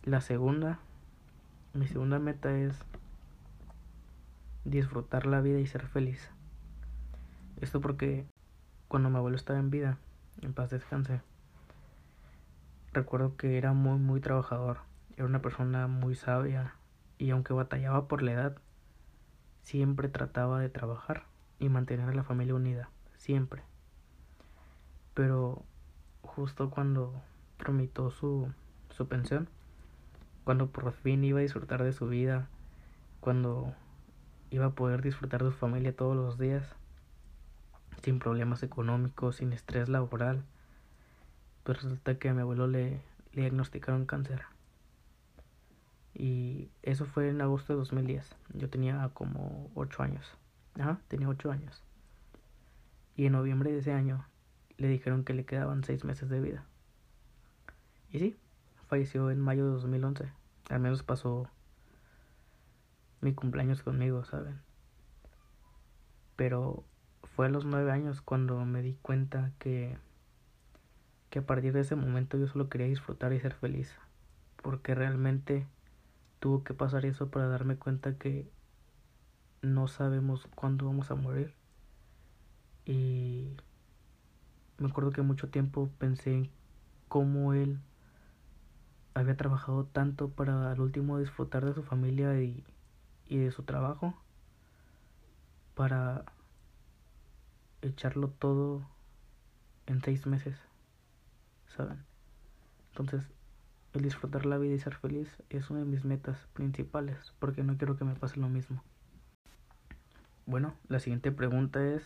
La 0.04 0.20
segunda, 0.20 0.80
mi 1.72 1.86
segunda 1.86 2.18
meta 2.18 2.54
es 2.54 2.78
disfrutar 4.66 5.24
la 5.24 5.40
vida 5.40 5.60
y 5.60 5.66
ser 5.66 5.86
feliz. 5.86 6.30
Esto 7.62 7.80
porque 7.80 8.26
cuando 8.86 9.08
mi 9.08 9.16
abuelo 9.16 9.38
estaba 9.38 9.58
en 9.58 9.70
vida, 9.70 9.96
en 10.42 10.52
paz 10.52 10.68
descanse, 10.68 11.22
recuerdo 12.92 13.38
que 13.38 13.56
era 13.56 13.72
muy 13.72 13.98
muy 13.98 14.20
trabajador, 14.20 14.80
era 15.16 15.24
una 15.24 15.40
persona 15.40 15.86
muy 15.86 16.14
sabia 16.14 16.74
y 17.16 17.30
aunque 17.30 17.54
batallaba 17.54 18.06
por 18.06 18.20
la 18.20 18.32
edad, 18.32 18.58
siempre 19.62 20.10
trataba 20.10 20.60
de 20.60 20.68
trabajar 20.68 21.24
y 21.58 21.70
mantener 21.70 22.10
a 22.10 22.14
la 22.14 22.24
familia 22.24 22.54
unida, 22.54 22.90
siempre. 23.16 23.62
Pero 25.14 25.62
justo 26.20 26.68
cuando 26.68 27.14
tramitó 27.56 28.10
su, 28.10 28.52
su 28.90 29.08
pensión, 29.08 29.48
cuando 30.44 30.68
por 30.68 30.92
fin 30.92 31.24
iba 31.24 31.38
a 31.38 31.42
disfrutar 31.42 31.82
de 31.82 31.92
su 31.92 32.06
vida, 32.06 32.48
cuando 33.20 33.74
iba 34.50 34.66
a 34.66 34.74
poder 34.74 35.02
disfrutar 35.02 35.42
de 35.42 35.50
su 35.50 35.56
familia 35.56 35.96
todos 35.96 36.14
los 36.14 36.38
días, 36.38 36.64
sin 38.02 38.18
problemas 38.18 38.62
económicos, 38.62 39.36
sin 39.36 39.52
estrés 39.52 39.88
laboral, 39.88 40.44
pues 41.64 41.82
resulta 41.82 42.18
que 42.18 42.28
a 42.28 42.34
mi 42.34 42.42
abuelo 42.42 42.66
le, 42.66 43.00
le 43.32 43.42
diagnosticaron 43.42 44.04
cáncer. 44.04 44.42
Y 46.12 46.68
eso 46.82 47.06
fue 47.06 47.28
en 47.28 47.40
agosto 47.40 47.72
de 47.72 47.78
2010. 47.78 48.36
Yo 48.52 48.70
tenía 48.70 49.10
como 49.14 49.70
8 49.74 50.02
años. 50.02 50.26
Ajá, 50.78 51.00
tenía 51.08 51.28
8 51.28 51.50
años. 51.50 51.82
Y 53.16 53.26
en 53.26 53.32
noviembre 53.32 53.72
de 53.72 53.78
ese 53.78 53.92
año 53.92 54.24
le 54.76 54.88
dijeron 54.88 55.24
que 55.24 55.34
le 55.34 55.44
quedaban 55.44 55.82
6 55.82 56.04
meses 56.04 56.28
de 56.28 56.40
vida. 56.40 56.64
Y 58.10 58.18
sí, 58.18 58.36
falleció 58.94 59.32
en 59.32 59.40
mayo 59.40 59.64
de 59.64 59.72
2011. 59.72 60.30
Al 60.70 60.78
menos 60.78 61.02
pasó 61.02 61.48
mi 63.20 63.34
cumpleaños 63.34 63.82
conmigo, 63.82 64.24
¿saben? 64.24 64.60
Pero 66.36 66.84
fue 67.24 67.46
a 67.46 67.48
los 67.48 67.64
9 67.64 67.90
años 67.90 68.22
cuando 68.22 68.64
me 68.64 68.82
di 68.82 68.94
cuenta 69.02 69.50
que 69.58 69.98
que 71.28 71.40
a 71.40 71.46
partir 71.46 71.72
de 71.72 71.80
ese 71.80 71.96
momento 71.96 72.38
yo 72.38 72.46
solo 72.46 72.68
quería 72.68 72.86
disfrutar 72.86 73.32
y 73.32 73.40
ser 73.40 73.54
feliz, 73.54 73.92
porque 74.62 74.94
realmente 74.94 75.66
tuvo 76.38 76.62
que 76.62 76.74
pasar 76.74 77.04
eso 77.04 77.28
para 77.32 77.48
darme 77.48 77.74
cuenta 77.74 78.16
que 78.16 78.48
no 79.60 79.88
sabemos 79.88 80.46
cuándo 80.54 80.86
vamos 80.86 81.10
a 81.10 81.16
morir. 81.16 81.52
Y 82.84 83.56
me 84.78 84.86
acuerdo 84.86 85.10
que 85.10 85.22
mucho 85.22 85.48
tiempo 85.48 85.90
pensé 85.98 86.32
en 86.32 86.50
cómo 87.08 87.54
él 87.54 87.80
había 89.14 89.36
trabajado 89.36 89.84
tanto 89.84 90.28
para 90.30 90.70
al 90.70 90.80
último 90.80 91.18
disfrutar 91.18 91.64
de 91.64 91.74
su 91.74 91.82
familia 91.82 92.40
y, 92.40 92.64
y 93.26 93.38
de 93.38 93.52
su 93.52 93.62
trabajo 93.62 94.14
para 95.74 96.24
echarlo 97.82 98.28
todo 98.28 98.86
en 99.86 100.02
seis 100.02 100.26
meses, 100.26 100.56
¿saben? 101.76 102.04
Entonces 102.90 103.28
el 103.94 104.02
disfrutar 104.02 104.44
la 104.44 104.58
vida 104.58 104.74
y 104.74 104.78
ser 104.80 104.96
feliz 104.96 105.28
es 105.50 105.70
una 105.70 105.80
de 105.80 105.86
mis 105.86 106.04
metas 106.04 106.48
principales 106.52 107.32
porque 107.38 107.62
no 107.62 107.76
quiero 107.76 107.96
que 107.96 108.04
me 108.04 108.16
pase 108.16 108.40
lo 108.40 108.48
mismo. 108.48 108.82
Bueno, 110.46 110.74
la 110.88 110.98
siguiente 110.98 111.30
pregunta 111.30 111.84
es 111.86 112.02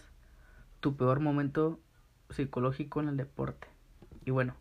tu 0.80 0.96
peor 0.96 1.20
momento 1.20 1.80
psicológico 2.30 3.00
en 3.00 3.08
el 3.08 3.16
deporte. 3.16 3.68
Y 4.24 4.30
bueno, 4.30 4.54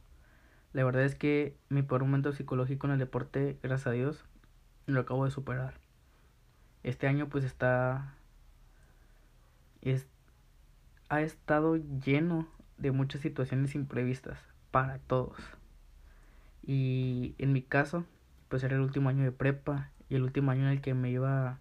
la 0.77 0.83
verdad 0.83 1.05
es 1.05 1.15
que 1.15 1.57
mi 1.69 1.81
peor 1.81 2.01
momento 2.01 2.31
psicológico 2.33 2.85
en 2.85 2.93
el 2.93 2.99
deporte, 2.99 3.57
gracias 3.63 3.87
a 3.87 3.91
Dios, 3.93 4.23
lo 4.85 4.99
acabo 4.99 5.25
de 5.25 5.31
superar. 5.31 5.73
Este 6.83 7.07
año 7.07 7.29
pues 7.29 7.45
está 7.45 8.13
es, 9.81 10.05
ha 11.09 11.21
estado 11.21 11.77
lleno 11.77 12.47
de 12.77 12.91
muchas 12.91 13.21
situaciones 13.21 13.73
imprevistas 13.73 14.37
para 14.69 14.99
todos. 14.99 15.39
Y 16.61 17.33
en 17.39 17.53
mi 17.53 17.63
caso, 17.63 18.05
pues 18.47 18.61
era 18.63 18.75
el 18.75 18.81
último 18.81 19.09
año 19.09 19.23
de 19.23 19.31
prepa 19.31 19.89
y 20.09 20.15
el 20.15 20.21
último 20.21 20.51
año 20.51 20.61
en 20.61 20.73
el 20.73 20.81
que 20.81 20.93
me 20.93 21.09
iba 21.09 21.57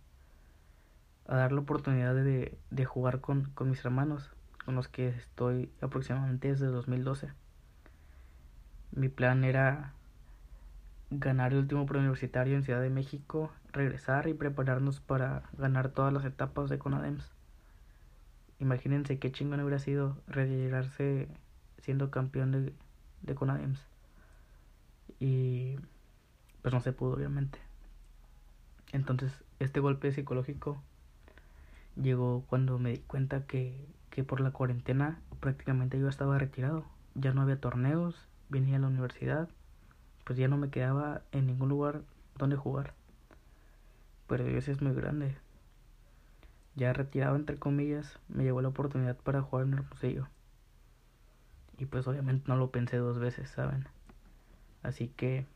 a 1.27 1.37
dar 1.37 1.53
la 1.53 1.63
oportunidad 1.63 2.15
de, 2.15 2.59
de 2.69 2.85
jugar 2.85 3.23
con, 3.23 3.45
con 3.55 3.71
mis 3.71 3.83
hermanos, 3.83 4.31
con 4.67 4.75
los 4.75 4.89
que 4.89 5.09
estoy 5.09 5.71
aproximadamente 5.81 6.49
desde 6.49 6.67
2012. 6.67 7.46
Mi 8.93 9.09
plan 9.09 9.45
era 9.45 9.93
ganar 11.11 11.53
el 11.53 11.59
último 11.59 11.87
preuniversitario 11.87 12.57
en 12.57 12.65
Ciudad 12.65 12.81
de 12.81 12.91
México, 12.91 13.53
regresar 13.73 14.29
y 14.29 14.35
prepararnos 14.35 15.01
para 15.01 15.43
ganar 15.57 15.91
todas 15.91 16.13
las 16.13 16.25
etapas 16.25 16.69
de 16.71 16.79
Conadems. 16.79 17.31
Imagínense 18.59 19.19
qué 19.19 19.31
chingón 19.31 19.61
hubiera 19.61 19.79
sido 19.79 20.17
retirarse 20.27 21.29
siendo 21.79 22.11
campeón 22.11 22.53
de, 22.53 22.73
de 23.23 23.35
Conadems 23.35 23.81
y 25.21 25.77
pues 26.63 26.73
no 26.75 26.81
se 26.81 26.93
pudo 26.93 27.15
obviamente. 27.15 27.59
Entonces 28.93 29.45
este 29.59 29.81
golpe 29.81 30.11
psicológico 30.13 30.83
llegó 32.01 32.45
cuando 32.49 32.79
me 32.79 32.91
di 32.91 32.99
cuenta 32.99 33.47
que, 33.47 33.87
que 34.11 34.25
por 34.25 34.41
la 34.41 34.51
cuarentena 34.51 35.21
prácticamente 35.41 35.99
yo 35.99 36.09
estaba 36.09 36.39
retirado. 36.39 36.85
Ya 37.15 37.33
no 37.33 37.43
había 37.43 37.61
torneos, 37.61 38.29
venía 38.49 38.77
a 38.77 38.81
la 38.81 38.89
universidad, 38.89 39.49
pues 40.25 40.39
ya 40.39 40.49
no 40.49 40.57
me 40.57 40.71
quedaba 40.71 41.23
en 41.33 41.47
ningún 41.47 41.69
lugar 41.69 42.03
donde 42.37 42.57
jugar. 42.57 42.95
Pero 44.27 44.45
Dios 44.45 44.69
es 44.69 44.83
muy 44.83 44.93
grande. 44.93 45.37
Ya 46.75 46.93
retirado 46.93 47.37
entre 47.37 47.59
comillas, 47.59 48.19
me 48.29 48.45
llegó 48.45 48.61
la 48.61 48.69
oportunidad 48.69 49.17
para 49.17 49.43
jugar 49.43 49.67
en 49.67 49.75
Hermosillo. 49.75 50.29
Y 51.79 51.87
pues 51.87 52.07
obviamente 52.09 52.45
no 52.49 52.57
lo 52.57 52.71
pensé 52.71 52.97
dos 52.97 53.19
veces, 53.19 53.51
¿saben? 53.51 53.87
Así 54.83 55.09
que 55.09 55.47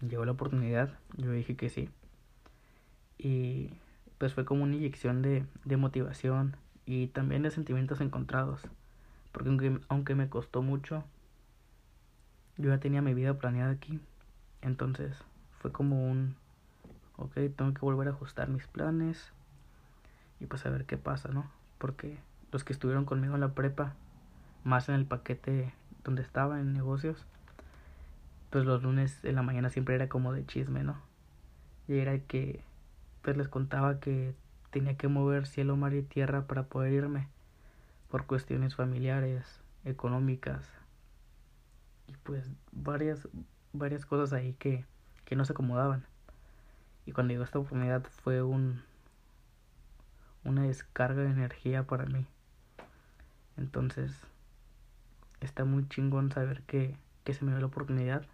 llegó 0.00 0.24
la 0.24 0.32
oportunidad, 0.32 0.98
yo 1.16 1.30
dije 1.30 1.56
que 1.56 1.68
sí. 1.68 1.88
Y 3.18 3.70
pues 4.18 4.34
fue 4.34 4.44
como 4.44 4.64
una 4.64 4.76
inyección 4.76 5.22
de, 5.22 5.46
de 5.64 5.76
motivación 5.76 6.56
y 6.86 7.08
también 7.08 7.42
de 7.42 7.50
sentimientos 7.50 8.00
encontrados. 8.00 8.62
Porque 9.32 9.48
aunque, 9.48 9.80
aunque 9.88 10.14
me 10.14 10.28
costó 10.28 10.62
mucho, 10.62 11.04
yo 12.56 12.70
ya 12.70 12.78
tenía 12.78 13.02
mi 13.02 13.14
vida 13.14 13.34
planeada 13.34 13.72
aquí. 13.72 14.00
Entonces 14.62 15.16
fue 15.58 15.72
como 15.72 16.10
un, 16.10 16.36
ok, 17.16 17.34
tengo 17.56 17.74
que 17.74 17.80
volver 17.80 18.08
a 18.08 18.12
ajustar 18.12 18.48
mis 18.48 18.66
planes 18.66 19.32
y 20.40 20.46
pues 20.46 20.64
a 20.66 20.70
ver 20.70 20.84
qué 20.84 20.96
pasa, 20.96 21.28
¿no? 21.30 21.50
Porque 21.78 22.18
los 22.52 22.64
que 22.64 22.72
estuvieron 22.72 23.04
conmigo 23.04 23.34
en 23.34 23.40
la 23.40 23.54
prepa, 23.54 23.94
más 24.62 24.88
en 24.88 24.94
el 24.94 25.06
paquete 25.06 25.72
donde 26.04 26.22
estaba 26.22 26.60
en 26.60 26.72
negocios, 26.72 27.26
pues 28.50 28.64
los 28.64 28.82
lunes 28.82 29.24
en 29.24 29.34
la 29.34 29.42
mañana 29.42 29.70
siempre 29.70 29.94
era 29.94 30.08
como 30.08 30.32
de 30.32 30.46
chisme, 30.46 30.84
¿no? 30.84 30.96
Y 31.88 31.98
era 31.98 32.18
que 32.18 32.62
pues 33.22 33.36
les 33.36 33.48
contaba 33.48 34.00
que 34.00 34.34
tenía 34.70 34.96
que 34.96 35.08
mover 35.08 35.46
cielo, 35.46 35.76
mar 35.76 35.94
y 35.94 36.02
tierra 36.02 36.46
para 36.46 36.64
poder 36.64 36.92
irme 36.92 37.28
por 38.10 38.26
cuestiones 38.26 38.76
familiares, 38.76 39.60
económicas 39.84 40.83
y 42.06 42.12
pues 42.22 42.50
varias 42.72 43.28
varias 43.72 44.06
cosas 44.06 44.32
ahí 44.32 44.54
que, 44.54 44.84
que 45.24 45.36
no 45.36 45.44
se 45.44 45.52
acomodaban. 45.52 46.04
Y 47.06 47.12
cuando 47.12 47.32
llegó 47.32 47.44
esta 47.44 47.58
oportunidad 47.58 48.04
fue 48.04 48.42
un 48.42 48.82
una 50.44 50.62
descarga 50.62 51.22
de 51.22 51.30
energía 51.30 51.84
para 51.84 52.04
mí. 52.04 52.26
Entonces, 53.56 54.12
está 55.40 55.64
muy 55.64 55.88
chingón 55.88 56.30
saber 56.30 56.62
que, 56.62 56.96
que 57.24 57.34
se 57.34 57.44
me 57.44 57.52
dio 57.52 57.60
la 57.60 57.66
oportunidad 57.66 58.26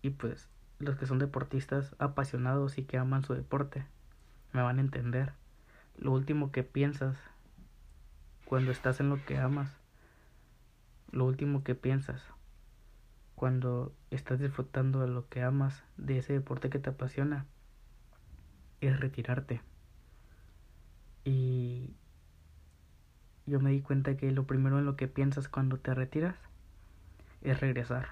y 0.00 0.10
pues 0.10 0.48
los 0.78 0.96
que 0.96 1.06
son 1.06 1.18
deportistas 1.18 1.94
apasionados 1.98 2.78
y 2.78 2.84
que 2.84 2.98
aman 2.98 3.22
su 3.22 3.34
deporte 3.34 3.84
me 4.52 4.62
van 4.62 4.78
a 4.78 4.82
entender. 4.82 5.32
Lo 5.96 6.12
último 6.12 6.52
que 6.52 6.62
piensas 6.62 7.16
cuando 8.46 8.72
estás 8.72 9.00
en 9.00 9.08
lo 9.08 9.24
que 9.24 9.38
amas, 9.38 9.70
lo 11.12 11.26
último 11.26 11.62
que 11.62 11.74
piensas 11.74 12.22
cuando 13.34 13.94
estás 14.10 14.40
disfrutando 14.40 15.00
de 15.00 15.08
lo 15.08 15.28
que 15.28 15.42
amas, 15.42 15.82
de 15.96 16.18
ese 16.18 16.32
deporte 16.32 16.70
que 16.70 16.78
te 16.78 16.90
apasiona, 16.90 17.46
es 18.80 18.98
retirarte. 18.98 19.60
Y 21.24 21.94
yo 23.46 23.60
me 23.60 23.70
di 23.70 23.80
cuenta 23.80 24.16
que 24.16 24.30
lo 24.30 24.46
primero 24.46 24.78
en 24.78 24.84
lo 24.84 24.96
que 24.96 25.08
piensas 25.08 25.48
cuando 25.48 25.78
te 25.78 25.94
retiras 25.94 26.36
es 27.40 27.60
regresar 27.60 28.10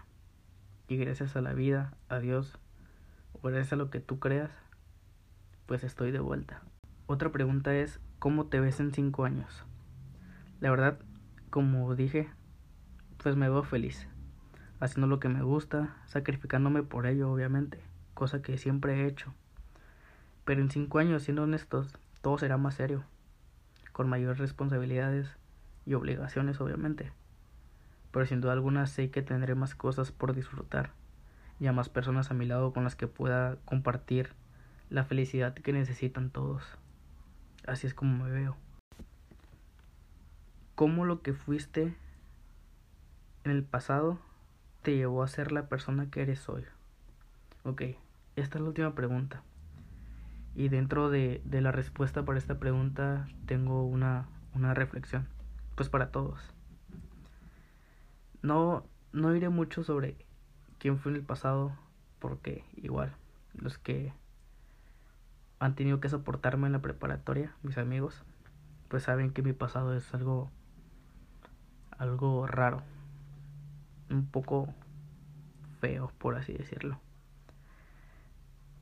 y 0.89 0.97
gracias 0.97 1.37
a 1.37 1.41
la 1.41 1.55
vida, 1.55 1.95
a 2.09 2.19
Dios, 2.19 2.59
o 3.33 3.49
gracias 3.49 3.73
a 3.73 3.77
lo 3.77 3.91
que 3.91 4.01
tú 4.01 4.19
creas, 4.19 4.51
pues 5.67 5.85
estoy 5.85 6.11
de 6.11 6.19
vuelta. 6.19 6.63
Otra 7.07 7.31
pregunta 7.31 7.75
es, 7.77 8.01
¿cómo 8.19 8.47
te 8.47 8.59
ves 8.59 8.81
en 8.81 8.93
cinco 8.93 9.25
años? 9.25 9.65
La 10.59 10.71
verdad, 10.71 10.99
como 11.51 11.95
dije, 11.95 12.29
pues 13.23 13.37
me 13.37 13.51
veo 13.51 13.63
feliz, 13.63 14.09
haciendo 14.81 15.07
lo 15.07 15.21
que 15.21 15.29
me 15.29 15.43
gusta, 15.43 15.97
sacrificándome 16.07 16.83
por 16.83 17.07
ello, 17.07 17.31
obviamente, 17.31 17.79
cosa 18.15 18.41
que 18.41 18.57
siempre 18.57 18.95
he 18.95 19.07
hecho. 19.07 19.35
Pero 20.45 20.63
en 20.63 20.71
cinco 20.71 20.99
años, 20.99 21.25
siendo 21.25 21.43
honestos, 21.43 21.93
todo 22.23 22.39
será 22.39 22.57
más 22.57 22.75
serio, 22.75 23.05
con 23.93 24.09
mayores 24.09 24.39
responsabilidades 24.39 25.37
y 25.85 25.95
obligaciones, 25.95 26.61
obviamente. 26.61 27.13
Pero 28.11 28.25
sin 28.25 28.41
duda 28.41 28.55
alguna 28.55 28.87
sé 28.87 29.11
que 29.11 29.23
tendré 29.23 29.55
más 29.55 29.75
cosas 29.75 30.13
por 30.13 30.35
disfrutar 30.35 30.93
y 31.61 31.67
a 31.67 31.73
más 31.73 31.91
personas 31.91 32.31
a 32.31 32.35
mi 32.35 32.47
lado 32.47 32.73
con 32.73 32.85
las 32.85 32.97
que 32.97 33.07
pueda 33.07 33.59
compartir 33.67 34.31
la 34.89 35.05
felicidad 35.05 35.53
que 35.55 35.73
necesitan 35.75 36.31
todos. 36.31 36.63
Así 37.67 37.87
es 37.87 37.93
como 37.93 38.25
me 38.25 38.31
veo. 38.31 38.57
¿Cómo 40.75 41.05
lo 41.05 41.21
que 41.21 41.35
fuiste 41.35 41.95
el 43.51 43.65
pasado 43.65 44.19
te 44.83 44.97
llevó 44.97 45.23
a 45.23 45.29
ser 45.29 45.53
la 45.53 45.69
persona 45.69 46.11
que 46.11 46.23
eres 46.23 46.49
hoy? 46.49 46.65
Ok, 47.65 47.83
esta 48.37 48.59
es 48.59 48.63
la 48.63 48.69
última 48.69 48.95
pregunta. 48.95 49.43
Y 50.55 50.69
dentro 50.69 51.11
de, 51.11 51.43
la 51.51 51.73
respuesta 51.73 52.25
para 52.25 52.39
esta 52.39 52.59
pregunta 52.59 53.29
tengo 53.47 53.85
una, 53.85 54.29
reflexión. 54.75 55.29
Pues 55.75 55.89
para 55.89 56.11
todos. 56.11 56.41
No, 58.43 58.85
no 59.13 59.33
diré 59.33 59.49
mucho 59.49 59.85
sobre 59.85 60.17
quién 60.79 60.99
fue 60.99 61.13
en 61.13 61.17
el 61.17 61.25
pasado, 61.25 61.77
porque 62.19 62.65
igual, 62.77 63.13
los 63.55 63.79
que 63.79 64.13
han 65.59 65.75
tenido 65.75 66.01
que 66.01 66.09
soportarme 66.09 66.67
en 66.67 66.73
la 66.73 66.83
preparatoria, 66.83 67.55
mis 67.63 67.77
amigos, 67.77 68.25
pues 68.89 69.03
saben 69.03 69.33
que 69.33 69.43
mi 69.43 69.53
pasado 69.53 69.95
es 69.95 70.13
algo 70.15 70.51
algo 72.01 72.47
raro, 72.47 72.83
un 74.11 74.27
poco 74.27 74.75
feo, 75.81 76.13
por 76.19 76.37
así 76.37 76.53
decirlo. 76.53 77.01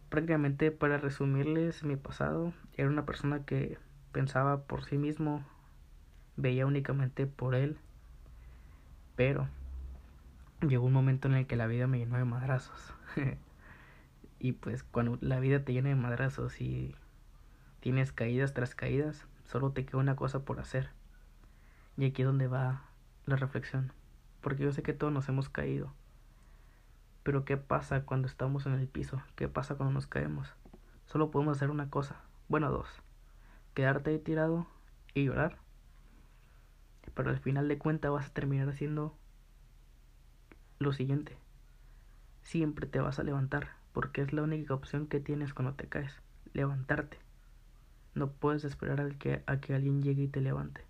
Prácticamente 0.08 0.70
para 0.70 0.98
resumirles 0.98 1.84
mi 1.84 1.96
pasado, 1.96 2.52
era 2.74 2.88
una 2.88 3.04
persona 3.04 3.44
que 3.44 3.78
pensaba 4.12 4.62
por 4.62 4.84
sí 4.84 4.96
mismo, 4.96 5.44
veía 6.36 6.66
únicamente 6.66 7.26
por 7.26 7.54
él, 7.54 7.76
pero 9.16 9.48
llegó 10.66 10.86
un 10.86 10.92
momento 10.92 11.28
en 11.28 11.34
el 11.34 11.46
que 11.46 11.56
la 11.56 11.66
vida 11.66 11.86
me 11.86 11.98
llenó 11.98 12.16
de 12.16 12.24
madrazos. 12.24 12.94
y 14.38 14.52
pues 14.52 14.82
cuando 14.82 15.18
la 15.20 15.40
vida 15.40 15.64
te 15.64 15.72
llena 15.72 15.90
de 15.90 15.94
madrazos 15.94 16.60
y 16.60 16.94
tienes 17.80 18.12
caídas 18.12 18.54
tras 18.54 18.74
caídas, 18.74 19.26
solo 19.44 19.72
te 19.72 19.84
queda 19.84 19.98
una 19.98 20.16
cosa 20.16 20.40
por 20.40 20.58
hacer. 20.58 20.90
Y 21.96 22.06
aquí 22.06 22.22
es 22.22 22.26
donde 22.26 22.46
va 22.46 22.84
la 23.26 23.36
reflexión, 23.36 23.92
porque 24.40 24.64
yo 24.64 24.72
sé 24.72 24.82
que 24.82 24.92
todos 24.92 25.12
nos 25.12 25.28
hemos 25.28 25.48
caído. 25.48 25.92
Pero 27.22 27.44
¿qué 27.44 27.56
pasa 27.56 28.04
cuando 28.04 28.26
estamos 28.26 28.66
en 28.66 28.74
el 28.74 28.88
piso? 28.88 29.20
¿Qué 29.36 29.48
pasa 29.48 29.74
cuando 29.74 29.92
nos 29.92 30.06
caemos? 30.06 30.54
Solo 31.06 31.30
podemos 31.30 31.56
hacer 31.56 31.70
una 31.70 31.90
cosa, 31.90 32.16
bueno 32.48 32.70
dos, 32.70 32.88
quedarte 33.74 34.18
tirado 34.18 34.66
y 35.14 35.24
llorar. 35.24 35.58
Pero 37.14 37.30
al 37.30 37.38
final 37.38 37.68
de 37.68 37.78
cuentas 37.78 38.12
vas 38.12 38.26
a 38.26 38.32
terminar 38.32 38.68
haciendo 38.68 39.16
lo 40.78 40.92
siguiente. 40.92 41.36
Siempre 42.42 42.86
te 42.86 43.00
vas 43.00 43.18
a 43.18 43.24
levantar, 43.24 43.70
porque 43.92 44.22
es 44.22 44.32
la 44.32 44.42
única 44.42 44.74
opción 44.74 45.06
que 45.06 45.20
tienes 45.20 45.52
cuando 45.52 45.74
te 45.74 45.88
caes, 45.88 46.22
levantarte. 46.52 47.18
No 48.14 48.30
puedes 48.30 48.64
esperar 48.64 49.00
a 49.00 49.08
que, 49.10 49.42
a 49.46 49.60
que 49.60 49.74
alguien 49.74 50.02
llegue 50.02 50.22
y 50.22 50.28
te 50.28 50.40
levante. 50.40 50.87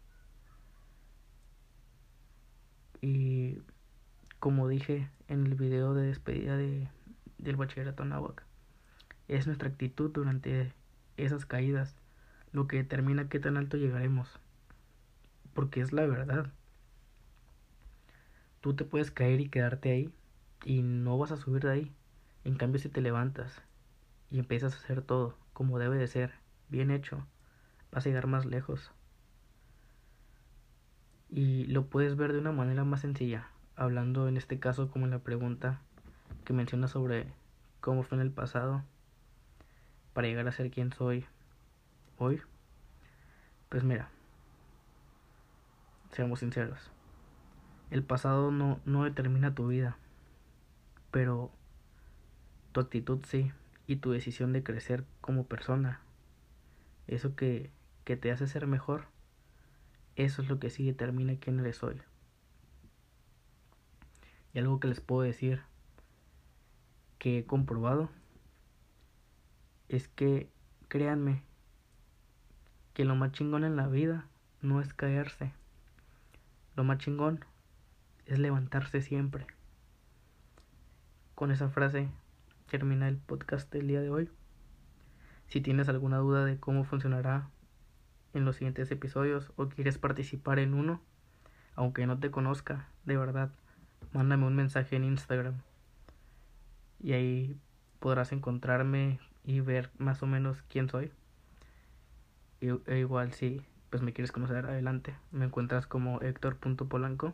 Y 3.01 3.59
como 4.41 4.69
dije 4.69 5.09
en 5.29 5.47
el 5.47 5.55
video 5.55 5.95
de 5.95 6.07
despedida 6.07 6.57
de, 6.57 6.89
del 7.39 7.57
bachillerato 7.57 8.05
Nahuac, 8.05 8.45
es 9.29 9.47
nuestra 9.47 9.69
actitud 9.69 10.11
durante 10.11 10.73
esas 11.17 11.47
caídas 11.47 11.95
lo 12.53 12.67
que 12.67 12.79
determina 12.79 13.29
qué 13.29 13.41
tan 13.41 13.57
alto 13.57 13.77
llegaremos. 13.77 14.41
Porque 15.55 15.81
es 15.81 15.93
la 15.93 16.07
verdad. 16.07 16.51
Tú 18.61 18.75
te 18.75 18.85
puedes 18.85 19.11
caer 19.11 19.41
y 19.41 19.49
quedarte 19.49 19.91
ahí 19.93 20.13
y 20.65 20.83
no 20.83 21.19
vas 21.19 21.33
a 21.33 21.37
subir 21.37 21.63
de 21.63 21.73
ahí. 21.73 21.93
En 22.45 22.57
cambio, 22.57 22.81
si 22.81 22.89
te 22.89 23.01
levantas 23.01 23.63
y 24.31 24.39
empiezas 24.39 24.75
a 24.75 24.79
hacer 24.79 25.03
todo 25.03 25.37
como 25.53 25.79
debe 25.79 25.99
de 25.99 26.07
ser, 26.07 26.33
bien 26.69 26.91
hecho, 26.91 27.27
vas 27.91 28.07
a 28.07 28.09
llegar 28.09 28.27
más 28.27 28.47
lejos. 28.47 28.91
Y 31.31 31.65
lo 31.65 31.87
puedes 31.87 32.17
ver 32.17 32.33
de 32.33 32.39
una 32.39 32.53
manera 32.53 32.85
más 32.85 33.01
sencilla, 33.01 33.49
hablando 33.77 34.29
en 34.29 34.37
este 34.37 34.59
caso 34.59 34.91
como 34.91 35.05
en 35.05 35.11
la 35.11 35.19
pregunta 35.19 35.81
que 36.45 36.53
menciona 36.53 36.89
sobre 36.89 37.27
cómo 37.81 38.03
fue 38.03 38.17
en 38.17 38.23
el 38.23 38.31
pasado 38.31 38.83
para 40.15 40.27
llegar 40.27 40.49
a 40.49 40.53
ser 40.53 40.71
quien 40.71 40.93
soy 40.93 41.27
hoy. 42.17 42.41
Pues 43.69 43.85
mira, 43.85 44.09
seamos 46.13 46.41
sinceros. 46.41 46.91
El 47.91 48.03
pasado 48.03 48.51
no, 48.51 48.81
no 48.85 49.05
determina 49.05 49.55
tu 49.55 49.69
vida, 49.69 49.97
pero 51.11 51.51
tu 52.73 52.81
actitud 52.81 53.21
sí, 53.27 53.53
y 53.87 53.97
tu 53.97 54.13
decisión 54.13 54.53
de 54.53 54.63
crecer 54.63 55.05
como 55.21 55.45
persona. 55.45 56.01
Eso 57.07 57.35
que, 57.35 57.71
que 58.05 58.17
te 58.17 58.31
hace 58.31 58.47
ser 58.47 58.67
mejor 58.67 59.07
eso 60.19 60.43
es 60.43 60.49
lo 60.49 60.59
que 60.59 60.69
sí 60.69 60.85
determina 60.85 61.37
quién 61.39 61.61
eres 61.61 61.83
hoy. 61.85 62.03
Y 64.53 64.59
algo 64.59 64.81
que 64.81 64.89
les 64.89 65.01
puedo 65.01 65.23
decir 65.23 65.63
que 67.21 67.39
he 67.39 67.47
comprobado 67.47 68.11
es 69.89 70.09
que 70.09 70.51
créanme 70.89 71.43
que 72.95 73.05
lo 73.05 73.15
más 73.15 73.31
chingón 73.31 73.63
en 73.63 73.77
la 73.77 73.87
vida 73.87 74.27
no 74.61 74.81
es 74.81 74.93
caerse. 74.93 75.53
Lo 76.75 76.83
más 76.83 76.99
chingón 76.99 77.45
es 78.27 78.41
levantarse 78.41 79.03
siempre. 79.03 79.47
Con 81.37 81.53
esa 81.53 81.69
frase 81.69 82.09
termina 82.69 83.07
el 83.07 83.19
podcast 83.19 83.73
del 83.73 83.87
día 83.87 84.01
de 84.01 84.11
hoy. 84.11 84.29
Si 85.47 85.61
tienes 85.61 85.89
alguna 85.89 86.19
duda 86.19 86.45
de 86.45 86.59
cómo 86.59 86.83
funcionará 86.83 87.49
en 88.35 88.45
los 88.45 88.57
siguientes 88.57 88.91
episodios 88.91 89.53
o 89.57 89.69
quieres 89.69 89.99
participar 89.99 90.59
en 90.59 90.75
uno, 90.75 91.01
aunque 91.75 92.07
no 92.07 92.19
te 92.19 92.31
conozca, 92.31 92.89
de 93.05 93.17
verdad, 93.17 93.51
mándame 94.13 94.47
un 94.47 94.57
mensaje 94.57 94.97
en 94.97 95.05
Instagram. 95.05 95.55
Y 97.01 97.13
ahí 97.13 97.57
podrás 98.01 98.33
encontrarme 98.33 99.21
y 99.45 99.61
ver 99.61 99.91
más 99.99 100.23
o 100.23 100.27
menos 100.27 100.63
quién 100.69 100.89
soy. 100.89 101.13
e 102.61 102.99
igual 102.99 103.33
si 103.33 103.65
pues 103.91 104.03
me 104.03 104.13
quieres 104.13 104.33
conocer 104.33 104.67
adelante, 104.67 105.15
me 105.31 105.47
encuentras 105.47 105.87
como 105.87 106.21
Héctor.polanco. 106.21 107.33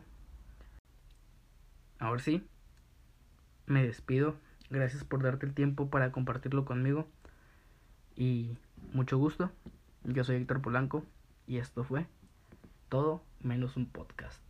Ahora 1.99 2.21
sí, 2.21 2.45
me 3.65 3.83
despido. 3.83 4.35
Gracias 4.69 5.03
por 5.03 5.21
darte 5.21 5.45
el 5.45 5.53
tiempo 5.53 5.89
para 5.89 6.11
compartirlo 6.11 6.65
conmigo. 6.65 7.07
Y 8.15 8.57
mucho 8.93 9.17
gusto. 9.17 9.51
Yo 10.07 10.23
soy 10.23 10.35
Héctor 10.35 10.61
Polanco 10.61 11.03
y 11.47 11.57
esto 11.57 11.83
fue 11.83 12.05
todo 12.89 13.23
menos 13.41 13.75
un 13.75 13.87
podcast. 13.87 14.44